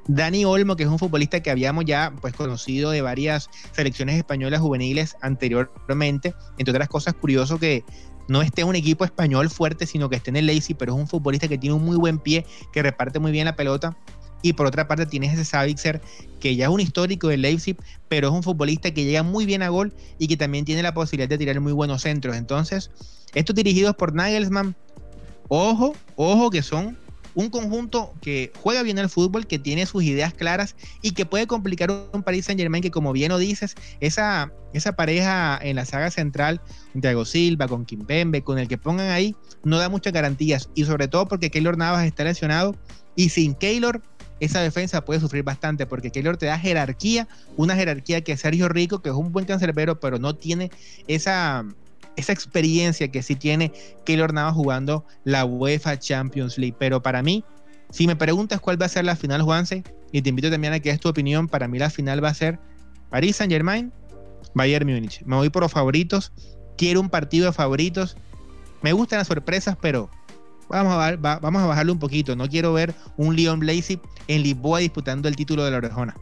[0.08, 4.60] Dani Olmo, que es un futbolista que habíamos ya pues conocido de varias selecciones españolas
[4.60, 7.84] juveniles anteriormente, entre otras cosas curioso que
[8.28, 11.00] no esté en un equipo español fuerte, sino que esté en el Leipzig, pero es
[11.00, 13.98] un futbolista que tiene un muy buen pie, que reparte muy bien la pelota.
[14.42, 16.02] Y por otra parte tienes ese Savitzer,
[16.42, 17.78] que ya es un histórico del Leipzig,
[18.10, 20.94] pero es un futbolista que llega muy bien a gol y que también tiene la
[20.94, 22.36] posibilidad de tirar muy buenos centros.
[22.36, 22.92] Entonces,
[23.34, 24.76] estos dirigidos por Nagelsmann,
[25.48, 26.98] ojo, ojo que son
[27.36, 31.48] un conjunto que juega bien al fútbol, que tiene sus ideas claras y que puede
[31.48, 35.86] complicar un Paris Saint Germain que como bien lo dices, esa, esa pareja en la
[35.86, 36.62] saga central,
[37.00, 40.70] Thiago Silva, con Kimpembe, con el que pongan ahí, no da muchas garantías.
[40.76, 42.76] Y sobre todo porque Keylor Navas está lesionado
[43.16, 44.02] y sin Keylor
[44.40, 49.02] esa defensa puede sufrir bastante porque Keylor te da jerarquía, una jerarquía que Sergio Rico,
[49.02, 50.70] que es un buen cancerbero, pero no tiene
[51.08, 51.66] esa,
[52.16, 53.72] esa experiencia que sí tiene
[54.06, 56.76] Keylor Navas jugando la UEFA Champions League.
[56.78, 57.44] Pero para mí,
[57.90, 60.80] si me preguntas cuál va a ser la final, Juanse, y te invito también a
[60.80, 62.60] que des tu opinión, para mí la final va a ser
[63.10, 63.92] Paris Saint Germain,
[64.54, 65.22] Bayern Múnich.
[65.26, 66.32] Me voy por los favoritos,
[66.78, 68.18] quiero un partido de favoritos.
[68.82, 70.10] Me gustan las sorpresas, pero
[70.70, 72.36] vamos a, vamos a bajarle un poquito.
[72.36, 76.16] No quiero ver un Leon Blazy en Lisboa disputando el título de la orejona.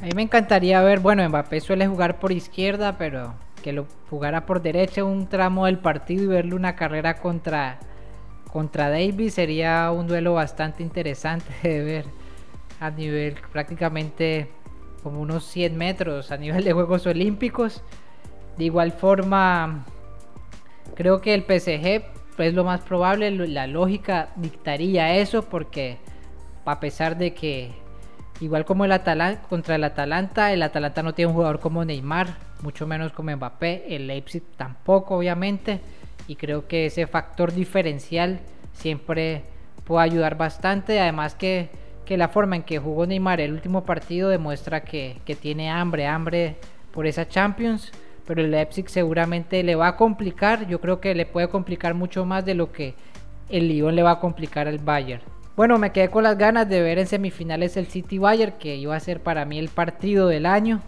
[0.00, 4.46] A mí me encantaría ver, bueno, Mbappé suele jugar por izquierda, pero que lo jugara
[4.46, 7.78] por derecha un tramo del partido y verle una carrera contra,
[8.52, 12.04] contra Davis sería un duelo bastante interesante de ver
[12.80, 14.50] a nivel prácticamente
[15.02, 17.82] como unos 100 metros a nivel de Juegos Olímpicos.
[18.56, 19.84] De igual forma,
[20.94, 22.02] creo que el PSG
[22.38, 25.98] es lo más probable, la lógica dictaría eso porque
[26.64, 27.72] a pesar de que
[28.40, 32.28] igual como el Atalanta contra el Atalanta, el Atalanta no tiene un jugador como Neymar,
[32.62, 35.80] mucho menos como Mbappé, el Leipzig tampoco obviamente,
[36.26, 38.40] y creo que ese factor diferencial
[38.72, 39.44] siempre
[39.84, 41.70] puede ayudar bastante, además que,
[42.04, 46.06] que la forma en que jugó Neymar el último partido demuestra que, que tiene hambre,
[46.06, 46.56] hambre
[46.92, 47.92] por esa Champions,
[48.26, 52.26] pero el Leipzig seguramente le va a complicar, yo creo que le puede complicar mucho
[52.26, 52.94] más de lo que
[53.48, 55.22] el Lyon le va a complicar al Bayern.
[55.58, 58.94] Bueno, me quedé con las ganas de ver en semifinales el City Bayern, que iba
[58.94, 60.80] a ser para mí el partido del año.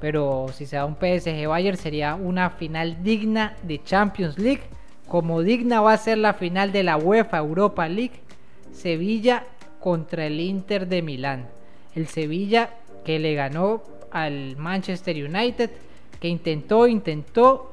[0.00, 4.62] Pero si se da un PSG Bayern sería una final digna de Champions League.
[5.06, 8.20] como digna va a ser la final de la UEFA Europa League,
[8.72, 9.44] Sevilla
[9.78, 11.46] contra el Inter de Milán.
[11.94, 12.70] El Sevilla
[13.04, 15.70] que le ganó al Manchester United,
[16.18, 17.72] que intentó, intentó.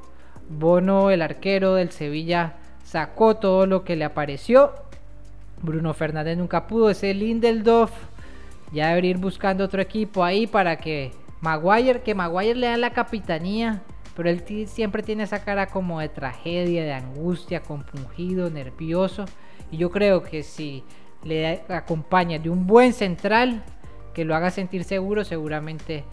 [0.49, 4.84] Bono, el arquero del Sevilla, sacó todo lo que le apareció.
[5.65, 7.91] Bruno Fernández nunca pudo, ese Lindelof
[8.71, 12.91] ya debería ir buscando otro equipo ahí para que Maguire, que Maguire le da la
[12.91, 13.81] capitanía,
[14.15, 19.25] pero él siempre tiene esa cara como de tragedia, de angustia, compungido, nervioso.
[19.71, 20.83] Y yo creo que si
[21.23, 23.63] le acompaña de un buen central
[24.13, 26.05] que lo haga sentir seguro, seguramente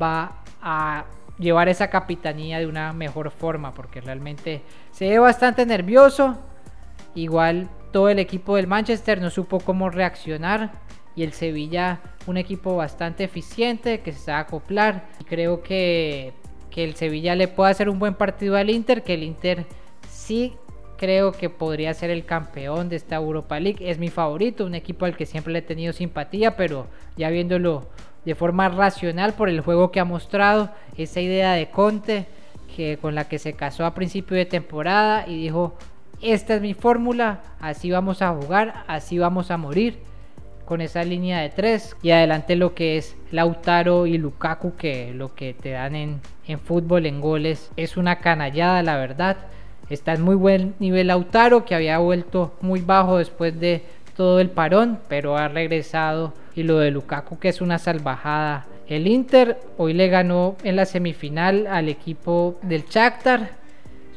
[0.00, 1.04] va a
[1.38, 6.38] llevar esa capitanía de una mejor forma, porque realmente se ve bastante nervioso.
[7.14, 10.72] Igual todo el equipo del Manchester no supo cómo reaccionar
[11.14, 15.06] y el Sevilla un equipo bastante eficiente que se a acoplar.
[15.28, 16.32] Creo que,
[16.70, 19.66] que el Sevilla le puede hacer un buen partido al Inter, que el Inter
[20.08, 20.54] sí
[20.96, 23.90] creo que podría ser el campeón de esta Europa League.
[23.90, 27.88] Es mi favorito, un equipo al que siempre le he tenido simpatía, pero ya viéndolo
[28.24, 32.26] de forma racional por el juego que ha mostrado, esa idea de Conte
[32.76, 35.74] que con la que se casó a principio de temporada y dijo,
[36.22, 39.98] esta es mi fórmula, así vamos a jugar, así vamos a morir
[40.64, 45.34] con esa línea de tres y adelante lo que es Lautaro y Lukaku que lo
[45.34, 49.36] que te dan en, en fútbol en goles es una canallada la verdad.
[49.90, 53.82] Está en muy buen nivel Lautaro que había vuelto muy bajo después de
[54.16, 56.32] todo el parón pero ha regresado.
[56.54, 58.66] Y lo de Lukaku que es una salvajada.
[58.86, 63.61] El Inter hoy le ganó en la semifinal al equipo del Shakhtar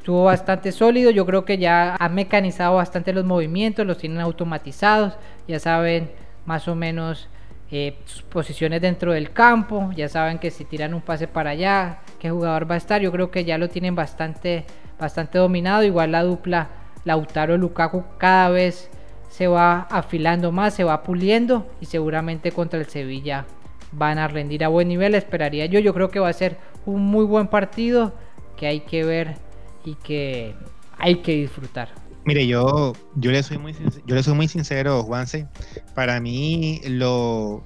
[0.06, 1.10] estuvo bastante sólido.
[1.10, 5.18] Yo creo que ya han mecanizado bastante los movimientos, los tienen automatizados.
[5.48, 6.12] Ya saben
[6.46, 7.28] más o menos
[7.72, 9.90] eh, sus posiciones dentro del campo.
[9.96, 13.02] Ya saben que si tiran un pase para allá, qué jugador va a estar.
[13.02, 14.66] Yo creo que ya lo tienen bastante,
[15.00, 15.82] bastante dominado.
[15.82, 16.68] Igual la dupla
[17.04, 18.92] Lautaro-Lukaku cada vez
[19.30, 23.46] se va afilando más, se va puliendo y seguramente contra el Sevilla
[23.92, 25.80] van a rendir a buen nivel, esperaría yo.
[25.80, 28.14] Yo creo que va a ser un muy buen partido
[28.56, 29.45] que hay que ver
[29.86, 30.54] y que
[30.98, 31.90] hay que disfrutar.
[32.26, 33.74] Mire, yo, yo, le soy muy,
[34.06, 35.48] yo le soy muy sincero, Juanse.
[35.94, 37.64] Para mí, lo,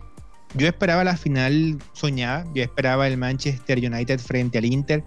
[0.55, 5.03] yo esperaba la final soñada, yo esperaba el Manchester United frente al Inter.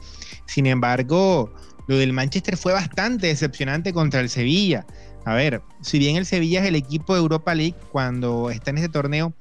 [0.47, 1.53] Sin embargo,
[1.87, 4.87] lo del Manchester fue bastante decepcionante contra el Sevilla.
[5.25, 8.79] A ver, si bien el Sevilla es el equipo de Europa League, cuando está en
[8.79, 9.35] ese torneo,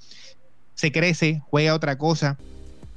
[0.74, 2.38] se crece, juega otra cosa,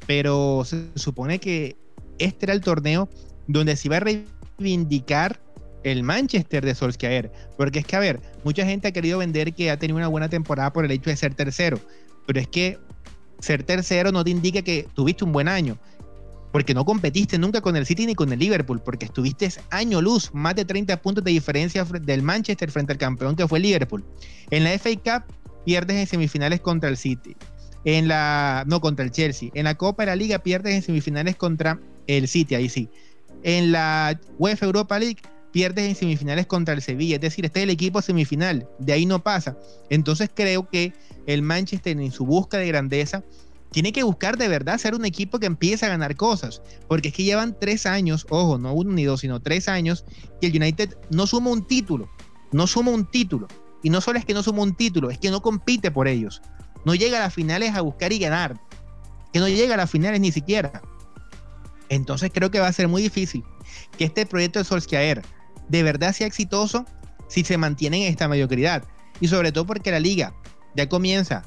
[0.06, 1.76] pero se supone que
[2.18, 3.08] este era el torneo
[3.46, 4.00] donde se iba a
[4.58, 5.40] reivindicar
[5.84, 7.30] el Manchester de Solskjaer.
[7.56, 10.28] Porque es que, a ver, mucha gente ha querido vender que ha tenido una buena
[10.28, 11.78] temporada por el hecho de ser tercero.
[12.26, 12.78] Pero es que
[13.38, 15.78] ser tercero no te indica que tuviste un buen año.
[16.52, 18.80] Porque no competiste nunca con el City ni con el Liverpool.
[18.80, 23.36] Porque estuviste año luz, más de 30 puntos de diferencia del Manchester frente al campeón
[23.36, 24.04] que fue el Liverpool.
[24.50, 27.36] En la FA Cup pierdes en semifinales contra el City.
[27.84, 28.64] En la.
[28.66, 29.50] No, contra el Chelsea.
[29.52, 32.88] En la Copa de la Liga pierdes en semifinales contra el City, ahí sí
[33.44, 37.64] en la UEFA Europa League pierdes en semifinales contra el Sevilla, es decir, este es
[37.64, 39.56] el equipo semifinal, de ahí no pasa.
[39.88, 40.92] Entonces creo que
[41.26, 43.22] el Manchester en su busca de grandeza
[43.70, 47.14] tiene que buscar de verdad ser un equipo que empiece a ganar cosas, porque es
[47.14, 50.04] que llevan tres años, ojo, no uno ni dos, sino tres años,
[50.40, 52.08] que el United no suma un título,
[52.50, 53.46] no suma un título.
[53.82, 56.40] Y no solo es que no suma un título, es que no compite por ellos.
[56.84, 58.58] No llega a las finales a buscar y ganar.
[59.32, 60.80] Que no llega a las finales ni siquiera.
[61.88, 63.44] Entonces creo que va a ser muy difícil
[63.98, 65.22] que este proyecto de Solskjaer
[65.68, 66.84] de verdad sea exitoso
[67.28, 68.84] si se mantiene en esta mediocridad.
[69.20, 70.34] Y sobre todo porque la liga
[70.74, 71.44] ya comienza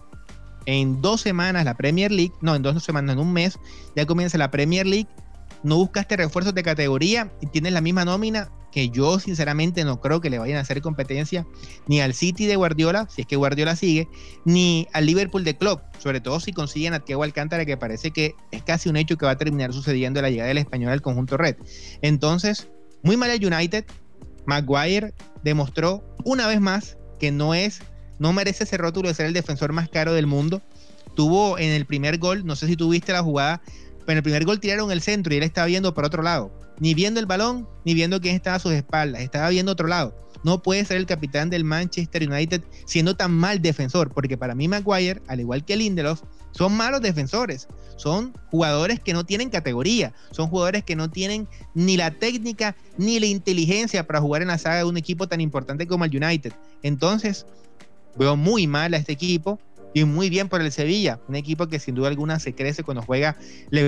[0.65, 3.58] en dos semanas la Premier League, no, en dos semanas, en un mes,
[3.95, 5.08] ya comienza la Premier League,
[5.63, 10.21] no buscaste refuerzos de categoría y tienes la misma nómina que yo sinceramente no creo
[10.21, 11.47] que le vayan a hacer competencia
[11.87, 14.07] ni al City de Guardiola, si es que Guardiola sigue,
[14.45, 18.35] ni al Liverpool de Klopp, sobre todo si consiguen a Thiago Alcántara, que parece que
[18.51, 21.37] es casi un hecho que va a terminar sucediendo la llegada del español al conjunto
[21.37, 21.55] red.
[22.01, 22.67] Entonces,
[23.03, 23.85] muy mal el United,
[24.45, 27.81] Maguire demostró una vez más que no es,
[28.19, 30.61] no merece ese rótulo de ser el defensor más caro del mundo.
[31.15, 33.61] Tuvo en el primer gol, no sé si tuviste la jugada,
[34.07, 36.51] pero en el primer gol tiraron el centro y él estaba viendo por otro lado
[36.79, 40.15] ni viendo el balón, ni viendo quién estaba a sus espaldas, estaba viendo otro lado.
[40.43, 44.67] No puede ser el capitán del Manchester United siendo tan mal defensor, porque para mí
[44.67, 47.67] Maguire, al igual que Lindelof, son malos defensores.
[47.95, 53.19] Son jugadores que no tienen categoría, son jugadores que no tienen ni la técnica ni
[53.19, 56.53] la inteligencia para jugar en la saga de un equipo tan importante como el United.
[56.83, 57.47] Entonces,
[58.15, 59.60] veo muy mal a este equipo
[60.02, 63.02] y muy bien por el Sevilla, un equipo que sin duda alguna se crece cuando
[63.02, 63.37] juega
[63.69, 63.81] la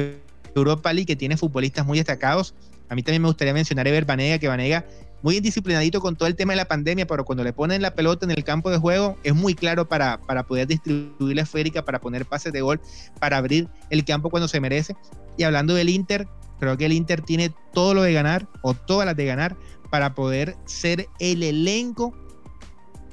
[0.56, 2.54] Europa League, que tiene futbolistas muy destacados
[2.90, 4.86] a mí también me gustaría mencionar a Ever Banega, que Banega
[5.22, 8.26] muy indisciplinadito con todo el tema de la pandemia, pero cuando le ponen la pelota
[8.26, 12.00] en el campo de juego es muy claro para, para poder distribuir la esférica, para
[12.00, 12.82] poner pases de gol,
[13.20, 14.96] para abrir el campo cuando se merece.
[15.38, 16.28] Y hablando del Inter,
[16.60, 19.56] creo que el Inter tiene todo lo de ganar o todas las de ganar
[19.92, 22.16] para poder ser el elenco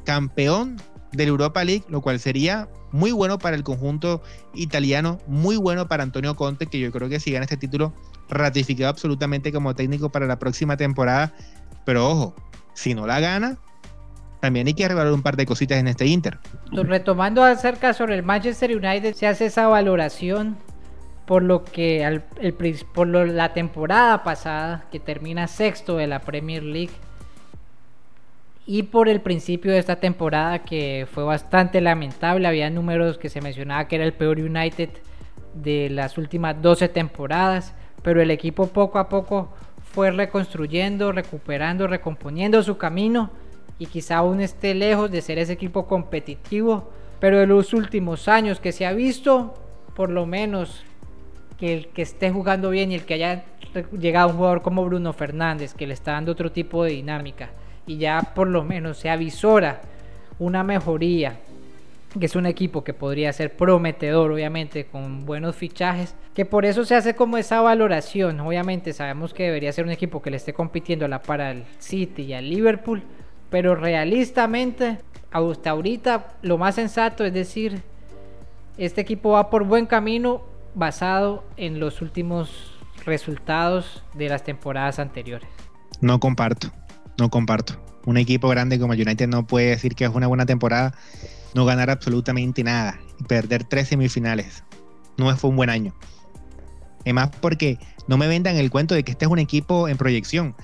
[0.05, 0.77] campeón
[1.17, 4.23] de la Europa League, lo cual sería muy bueno para el conjunto
[4.55, 7.93] italiano, muy bueno para Antonio Conte, que yo creo que si gana este título
[8.29, 11.33] ratificado absolutamente como técnico para la próxima temporada.
[11.85, 12.35] Pero ojo,
[12.75, 13.59] si no la gana,
[14.41, 16.39] también hay que arreglar un par de cositas en este Inter.
[16.73, 20.57] Retomando acerca sobre el Manchester United, se hace esa valoración
[21.27, 22.23] por lo que el,
[22.95, 26.93] por la temporada pasada, que termina sexto de la Premier League,
[28.67, 32.49] y por el principio de esta temporada que fue bastante lamentable.
[32.49, 34.91] Había números que se mencionaba que era el peor United
[35.55, 39.51] de las últimas 12 temporadas, pero el equipo poco a poco
[39.93, 43.31] fue reconstruyendo, recuperando, recomponiendo su camino
[43.79, 46.91] y quizá aún esté lejos de ser ese equipo competitivo,
[47.21, 49.55] pero en los últimos años que se ha visto,
[49.95, 50.85] por lo menos
[51.57, 53.45] que el que esté jugando bien y el que haya
[53.99, 57.51] llegado un jugador como Bruno Fernández, que le está dando otro tipo de dinámica
[57.87, 59.81] y ya por lo menos se avisora
[60.39, 61.39] una mejoría,
[62.19, 66.85] que es un equipo que podría ser prometedor, obviamente, con buenos fichajes, que por eso
[66.85, 68.41] se hace como esa valoración.
[68.41, 71.65] Obviamente sabemos que debería ser un equipo que le esté compitiendo a la para al
[71.79, 73.03] City y al Liverpool,
[73.51, 74.99] pero realistamente,
[75.31, 77.83] hasta ahorita, lo más sensato es decir,
[78.79, 80.43] este equipo va por buen camino
[80.75, 82.75] basado en los últimos
[83.05, 85.49] resultados de las temporadas anteriores.
[86.01, 86.71] No comparto
[87.19, 87.81] no comparto.
[88.05, 90.95] Un equipo grande como United no puede decir que es una buena temporada,
[91.55, 94.63] no ganar absolutamente nada y perder tres semifinales.
[95.17, 95.95] No fue un buen año.
[97.01, 100.55] Además, porque no me vendan el cuento de que este es un equipo en proyección.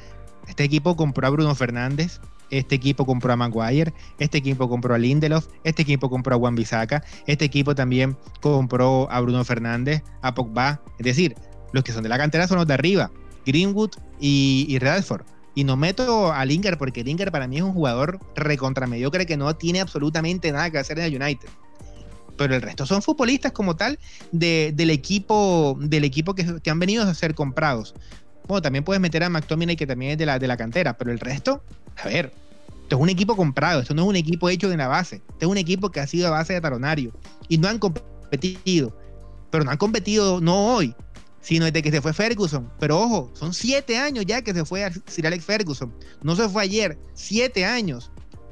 [0.49, 4.99] Este equipo compró a Bruno Fernández, este equipo compró a Maguire, este equipo compró a
[4.99, 10.35] Lindelof, este equipo compró a Juan Bisaca, este equipo también compró a Bruno Fernández, a
[10.35, 10.83] Pogba.
[10.99, 11.35] Es decir,
[11.73, 13.11] los que son de la cantera son los de arriba,
[13.47, 15.23] Greenwood y, y Radford.
[15.55, 19.37] Y no meto a Lingard porque Lingard para mí es un jugador recontra mediocre que
[19.37, 21.49] no tiene absolutamente nada que hacer en el United.
[22.37, 23.99] Pero el resto son futbolistas como tal
[24.31, 27.95] del equipo, del equipo que, han venido a ser comprados.
[28.49, 31.13] Bueno, también puedes meter a McTominay que también es de la, de la cantera, pero
[31.13, 31.63] el resto,
[32.03, 32.33] a ver,
[32.83, 35.39] esto es un equipo comprado, esto no es un equipo hecho de la base, esto
[35.41, 37.13] es un equipo que ha sido a base de taronario
[37.49, 38.97] y no han competido,
[39.51, 40.95] pero no han competido no hoy,
[41.43, 42.71] sino desde que se fue Ferguson.
[42.79, 45.93] Pero ojo, son siete años ya que se fue Sir Alex Ferguson.
[46.23, 48.11] No se fue ayer, siete años.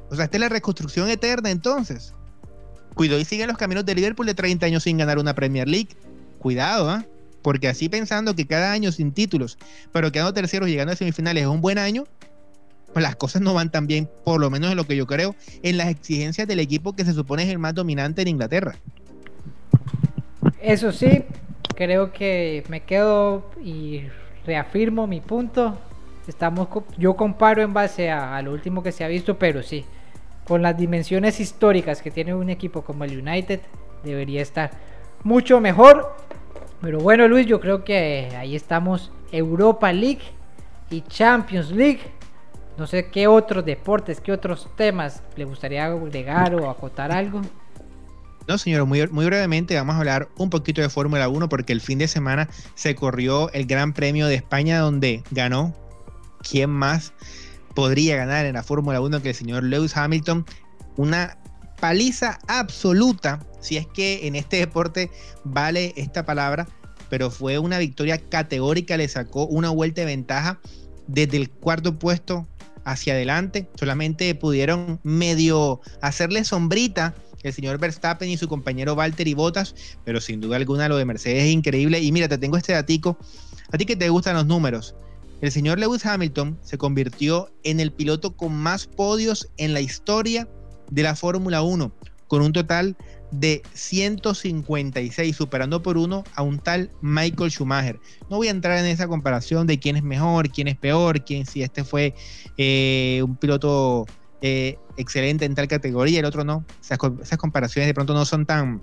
[0.09, 2.13] O sea, esta es la reconstrucción eterna entonces.
[2.93, 5.89] Cuidado y siguen los caminos de Liverpool de 30 años sin ganar una Premier League.
[6.37, 7.05] Cuidado, ¿ah?
[7.41, 9.57] Porque así pensando que cada año sin títulos,
[9.91, 12.03] pero quedando terceros llegando a semifinales es un buen año,
[12.93, 15.35] pues las cosas no van tan bien, por lo menos en lo que yo creo,
[15.63, 18.75] en las exigencias del equipo que se supone es el más dominante en Inglaterra.
[20.61, 21.23] Eso sí,
[21.75, 24.03] creo que me quedo y
[24.45, 25.77] reafirmo mi punto.
[26.27, 26.67] Estamos,
[26.97, 29.85] yo comparo en base a, lo último que se ha visto, pero sí,
[30.47, 33.59] con las dimensiones históricas que tiene un equipo como el United,
[34.03, 34.71] debería estar
[35.23, 36.15] mucho mejor.
[36.81, 39.11] Pero bueno, Luis, yo creo que ahí estamos.
[39.31, 40.23] Europa League
[40.89, 42.01] y Champions League.
[42.77, 47.41] No sé qué otros deportes, qué otros temas le gustaría agregar o acotar algo.
[48.47, 51.99] No, señor, muy, brevemente vamos a hablar un poquito de Fórmula 1 porque el fin
[51.99, 55.75] de semana se corrió el Gran Premio de España donde ganó.
[56.41, 57.13] ¿Quién más
[57.75, 60.45] podría ganar en la Fórmula 1 que el señor Lewis Hamilton?
[60.97, 61.37] Una
[61.79, 65.11] paliza absoluta, si es que en este deporte
[65.43, 66.67] vale esta palabra,
[67.09, 70.59] pero fue una victoria categórica, le sacó una vuelta de ventaja
[71.07, 72.47] desde el cuarto puesto
[72.85, 77.13] hacia adelante, solamente pudieron medio hacerle sombrita
[77.43, 79.75] el señor Verstappen y su compañero Valtteri Bottas,
[80.05, 81.99] pero sin duda alguna lo de Mercedes es increíble.
[81.99, 83.17] Y mira, te tengo este datico,
[83.71, 84.95] a ti que te gustan los números.
[85.41, 90.47] El señor Lewis Hamilton se convirtió en el piloto con más podios en la historia
[90.91, 91.91] de la Fórmula 1,
[92.27, 92.95] con un total
[93.31, 97.99] de 156, superando por uno a un tal Michael Schumacher.
[98.29, 101.45] No voy a entrar en esa comparación de quién es mejor, quién es peor, quién
[101.45, 102.13] si este fue
[102.57, 104.05] eh, un piloto
[104.41, 106.65] eh, excelente en tal categoría, el otro no.
[106.81, 108.81] Esas, comparaciones de pronto no son tan,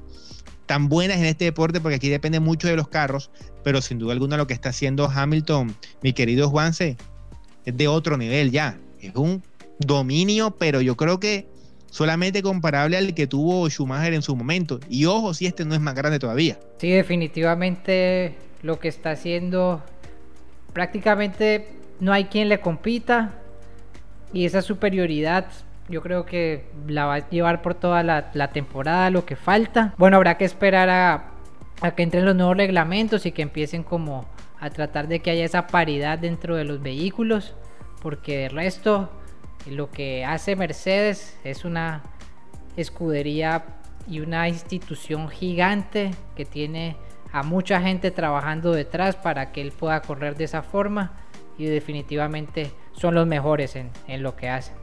[0.66, 3.30] tan buenas en este deporte porque aquí depende mucho de los carros,
[3.64, 6.96] pero sin duda alguna lo que está haciendo Hamilton, mi querido Juanse,
[7.64, 8.78] es de otro nivel ya.
[9.00, 9.42] Es un
[9.78, 11.48] dominio, pero yo creo que
[11.90, 14.78] solamente comparable al que tuvo Schumacher en su momento.
[14.88, 16.58] Y ojo, si este no es más grande todavía.
[16.78, 19.82] Sí, definitivamente lo que está haciendo,
[20.72, 21.68] prácticamente
[22.00, 23.34] no hay quien le compita
[24.32, 25.46] y esa superioridad
[25.88, 29.94] yo creo que la va a llevar por toda la, temporada, lo que falta.
[29.96, 31.30] Bueno, habrá que esperar a,
[31.80, 34.26] a que entren los nuevos reglamentos y que empiecen como
[34.60, 37.54] a tratar de que haya esa paridad dentro de los vehículos,
[38.02, 39.10] porque de resto
[39.66, 42.02] lo que hace Mercedes es una
[42.76, 43.64] escudería
[44.06, 46.96] y una institución gigante que tiene
[47.32, 51.12] a mucha gente trabajando detrás para que él pueda correr de esa forma
[51.58, 54.74] y definitivamente son los mejores en, en lo que hacen.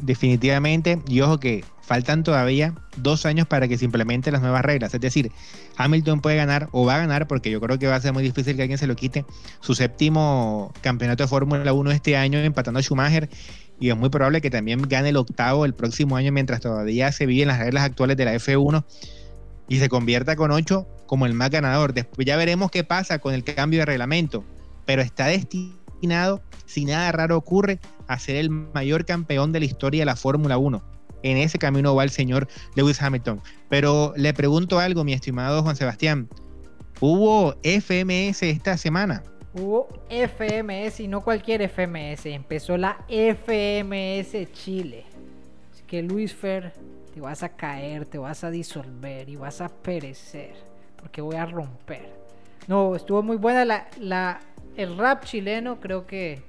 [0.00, 4.92] Definitivamente, y ojo que faltan todavía dos años para que se implementen las nuevas reglas.
[4.94, 5.32] Es decir,
[5.76, 8.22] Hamilton puede ganar o va a ganar, porque yo creo que va a ser muy
[8.22, 9.24] difícil que alguien se lo quite,
[9.60, 13.28] su séptimo campeonato de Fórmula 1 este año, empatando a Schumacher.
[13.80, 17.26] Y es muy probable que también gane el octavo el próximo año, mientras todavía se
[17.26, 18.84] viven las reglas actuales de la F1
[19.68, 21.94] y se convierta con ocho como el más ganador.
[21.94, 24.44] Después ya veremos qué pasa con el cambio de reglamento,
[24.86, 30.02] pero está destinado, si nada raro ocurre, a ser el mayor campeón de la historia
[30.02, 30.82] de la Fórmula 1.
[31.22, 33.40] En ese camino va el señor Lewis Hamilton.
[33.70, 36.28] Pero le pregunto algo, mi estimado Juan Sebastián.
[37.00, 39.22] ¿Hubo FMS esta semana?
[39.54, 42.26] Hubo FMS y no cualquier FMS.
[42.26, 45.04] Empezó la FMS Chile.
[45.72, 46.74] Así que Luis Fer,
[47.14, 50.54] te vas a caer, te vas a disolver y vas a perecer.
[51.00, 52.12] Porque voy a romper.
[52.66, 54.40] No, estuvo muy buena la, la,
[54.76, 55.80] el rap chileno.
[55.80, 56.42] Creo que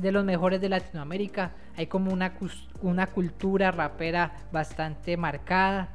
[0.00, 1.52] de los mejores de Latinoamérica.
[1.76, 2.34] Hay como una,
[2.82, 5.94] una cultura rapera bastante marcada.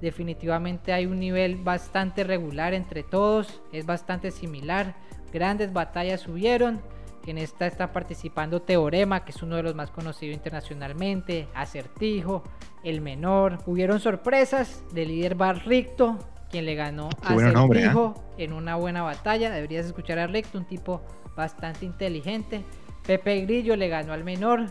[0.00, 3.60] Definitivamente hay un nivel bastante regular entre todos.
[3.72, 4.94] Es bastante similar.
[5.32, 6.80] Grandes batallas hubieron.
[7.26, 11.48] En esta está participando Teorema, que es uno de los más conocidos internacionalmente.
[11.54, 12.44] Acertijo,
[12.84, 13.58] El Menor.
[13.66, 16.18] Hubieron sorpresas del líder Barricto,
[16.50, 18.44] quien le ganó a Acertijo ¿eh?
[18.44, 19.50] en una buena batalla.
[19.50, 21.02] Deberías escuchar a Ricto, un tipo
[21.36, 22.64] bastante inteligente.
[23.06, 24.66] Pepe Grillo le ganó al menor.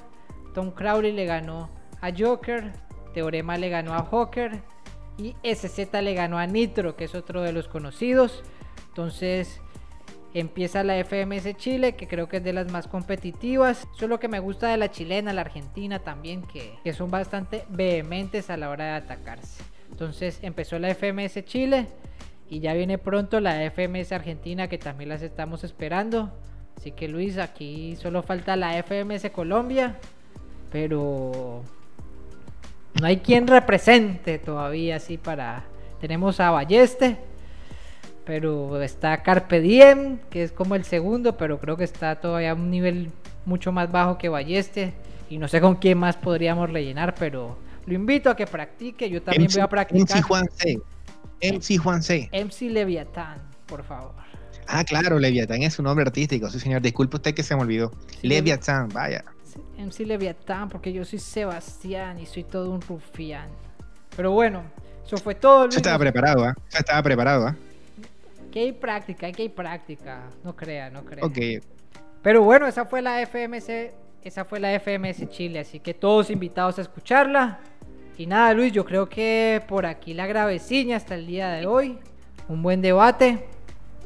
[0.54, 1.70] Tom Crowley le ganó
[2.02, 2.74] a Joker.
[3.14, 4.62] Teorema le ganó a Hawker.
[5.18, 8.44] Y SZ le ganó a Nitro, que es otro de los conocidos.
[8.90, 9.62] Entonces
[10.34, 13.88] empieza la FMS Chile, que creo que es de las más competitivas.
[13.96, 17.10] Eso es lo que me gusta de la chilena, la argentina también, que, que son
[17.10, 19.64] bastante vehementes a la hora de atacarse.
[19.96, 21.88] Entonces empezó la FMS Chile
[22.50, 26.34] y ya viene pronto la FMS Argentina, que también las estamos esperando.
[26.76, 29.96] Así que Luis, aquí solo falta la FMS Colombia,
[30.70, 31.64] pero
[33.00, 35.64] no hay quien represente todavía así para...
[36.02, 37.16] Tenemos a Balleste,
[38.26, 42.56] pero está Carpe Diem, que es como el segundo, pero creo que está todavía a
[42.56, 43.12] un nivel
[43.46, 44.94] mucho más bajo que Balleste.
[45.30, 49.10] Y no sé con quién más podríamos rellenar, pero lo invito a que practique.
[49.10, 50.18] Yo también voy a practicar.
[50.18, 50.80] MC Juan C.
[51.42, 52.30] MC Juan C.
[52.32, 54.14] MC Leviatán, por favor.
[54.68, 56.82] Ah, claro, Leviatán es su nombre artístico, sí señor.
[56.82, 57.92] Disculpe usted que se me olvidó.
[58.22, 59.24] Leviatán, vaya.
[59.78, 63.50] MC Leviatán, porque yo soy Sebastián y soy todo un rufián.
[64.16, 64.64] Pero bueno,
[65.06, 65.66] eso fue todo.
[65.66, 65.78] Luis.
[65.78, 66.56] estaba preparado, ¿ah?
[66.58, 66.78] ¿eh?
[66.78, 67.56] estaba preparado, ¿ah?
[68.52, 70.24] Que hay práctica, que hay práctica.
[70.44, 71.24] No crea, no crea.
[71.24, 71.38] Ok.
[72.24, 73.92] Pero bueno, esa fue la FMC,
[74.24, 77.60] esa fue la FMS Chile, así que todos invitados a escucharla.
[78.18, 82.00] Y nada, Luis, yo creo que por aquí la graveciña hasta el día de hoy.
[82.48, 83.46] Un buen debate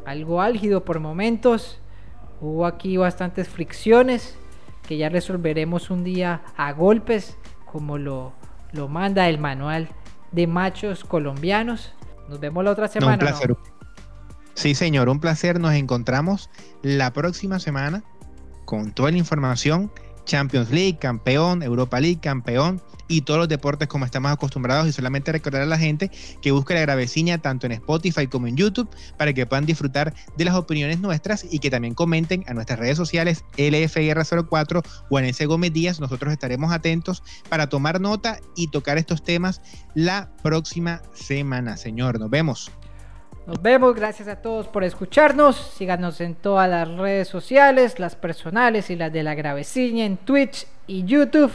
[0.05, 1.79] algo álgido por momentos.
[2.41, 4.35] Hubo aquí bastantes fricciones
[4.87, 8.33] que ya resolveremos un día a golpes, como lo,
[8.71, 9.89] lo manda el manual
[10.31, 11.93] de machos colombianos.
[12.27, 13.13] Nos vemos la otra semana.
[13.13, 13.55] un placer.
[14.55, 15.59] Sí, señor, un placer.
[15.59, 16.49] Nos encontramos
[16.81, 18.03] la próxima semana
[18.65, 19.91] con toda la información.
[20.29, 25.31] Champions League, campeón, Europa League, campeón, y todos los deportes como estamos acostumbrados y solamente
[25.31, 26.11] recordar a la gente
[26.41, 30.45] que busque la graveciña tanto en Spotify como en YouTube para que puedan disfrutar de
[30.45, 35.47] las opiniones nuestras y que también comenten a nuestras redes sociales LFR04 o en ese
[35.47, 35.99] Gómez Díaz.
[35.99, 39.61] Nosotros estaremos atentos para tomar nota y tocar estos temas
[39.95, 41.75] la próxima semana.
[41.75, 42.71] Señor, nos vemos.
[43.49, 45.55] Nos vemos, gracias a todos por escucharnos.
[45.75, 50.67] Síganos en todas las redes sociales, las personales y las de la graveciña en Twitch
[50.85, 51.51] y YouTube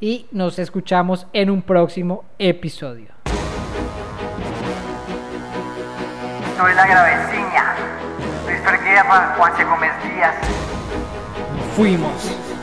[0.00, 3.10] y nos escuchamos en un próximo episodio.
[6.56, 7.76] Soy la graveciña.
[8.48, 10.34] Luis Guerra, Juan Gómez Díaz.
[11.76, 12.53] Fuimos.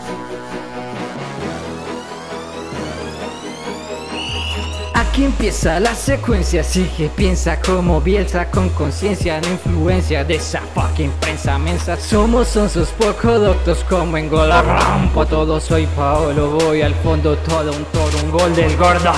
[5.11, 11.11] Aquí empieza la secuencia, sigue, piensa como Bielsa con conciencia, no influencia de esa fucking
[11.19, 11.97] prensa mensa.
[11.97, 17.73] Somos sus poco doctos como en gol rampo, todo soy Paolo, voy al fondo, todo
[17.73, 19.11] un toro, un gol del gordo.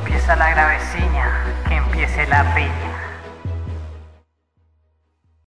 [0.00, 3.05] Empieza la graveciña, que empiece la piña.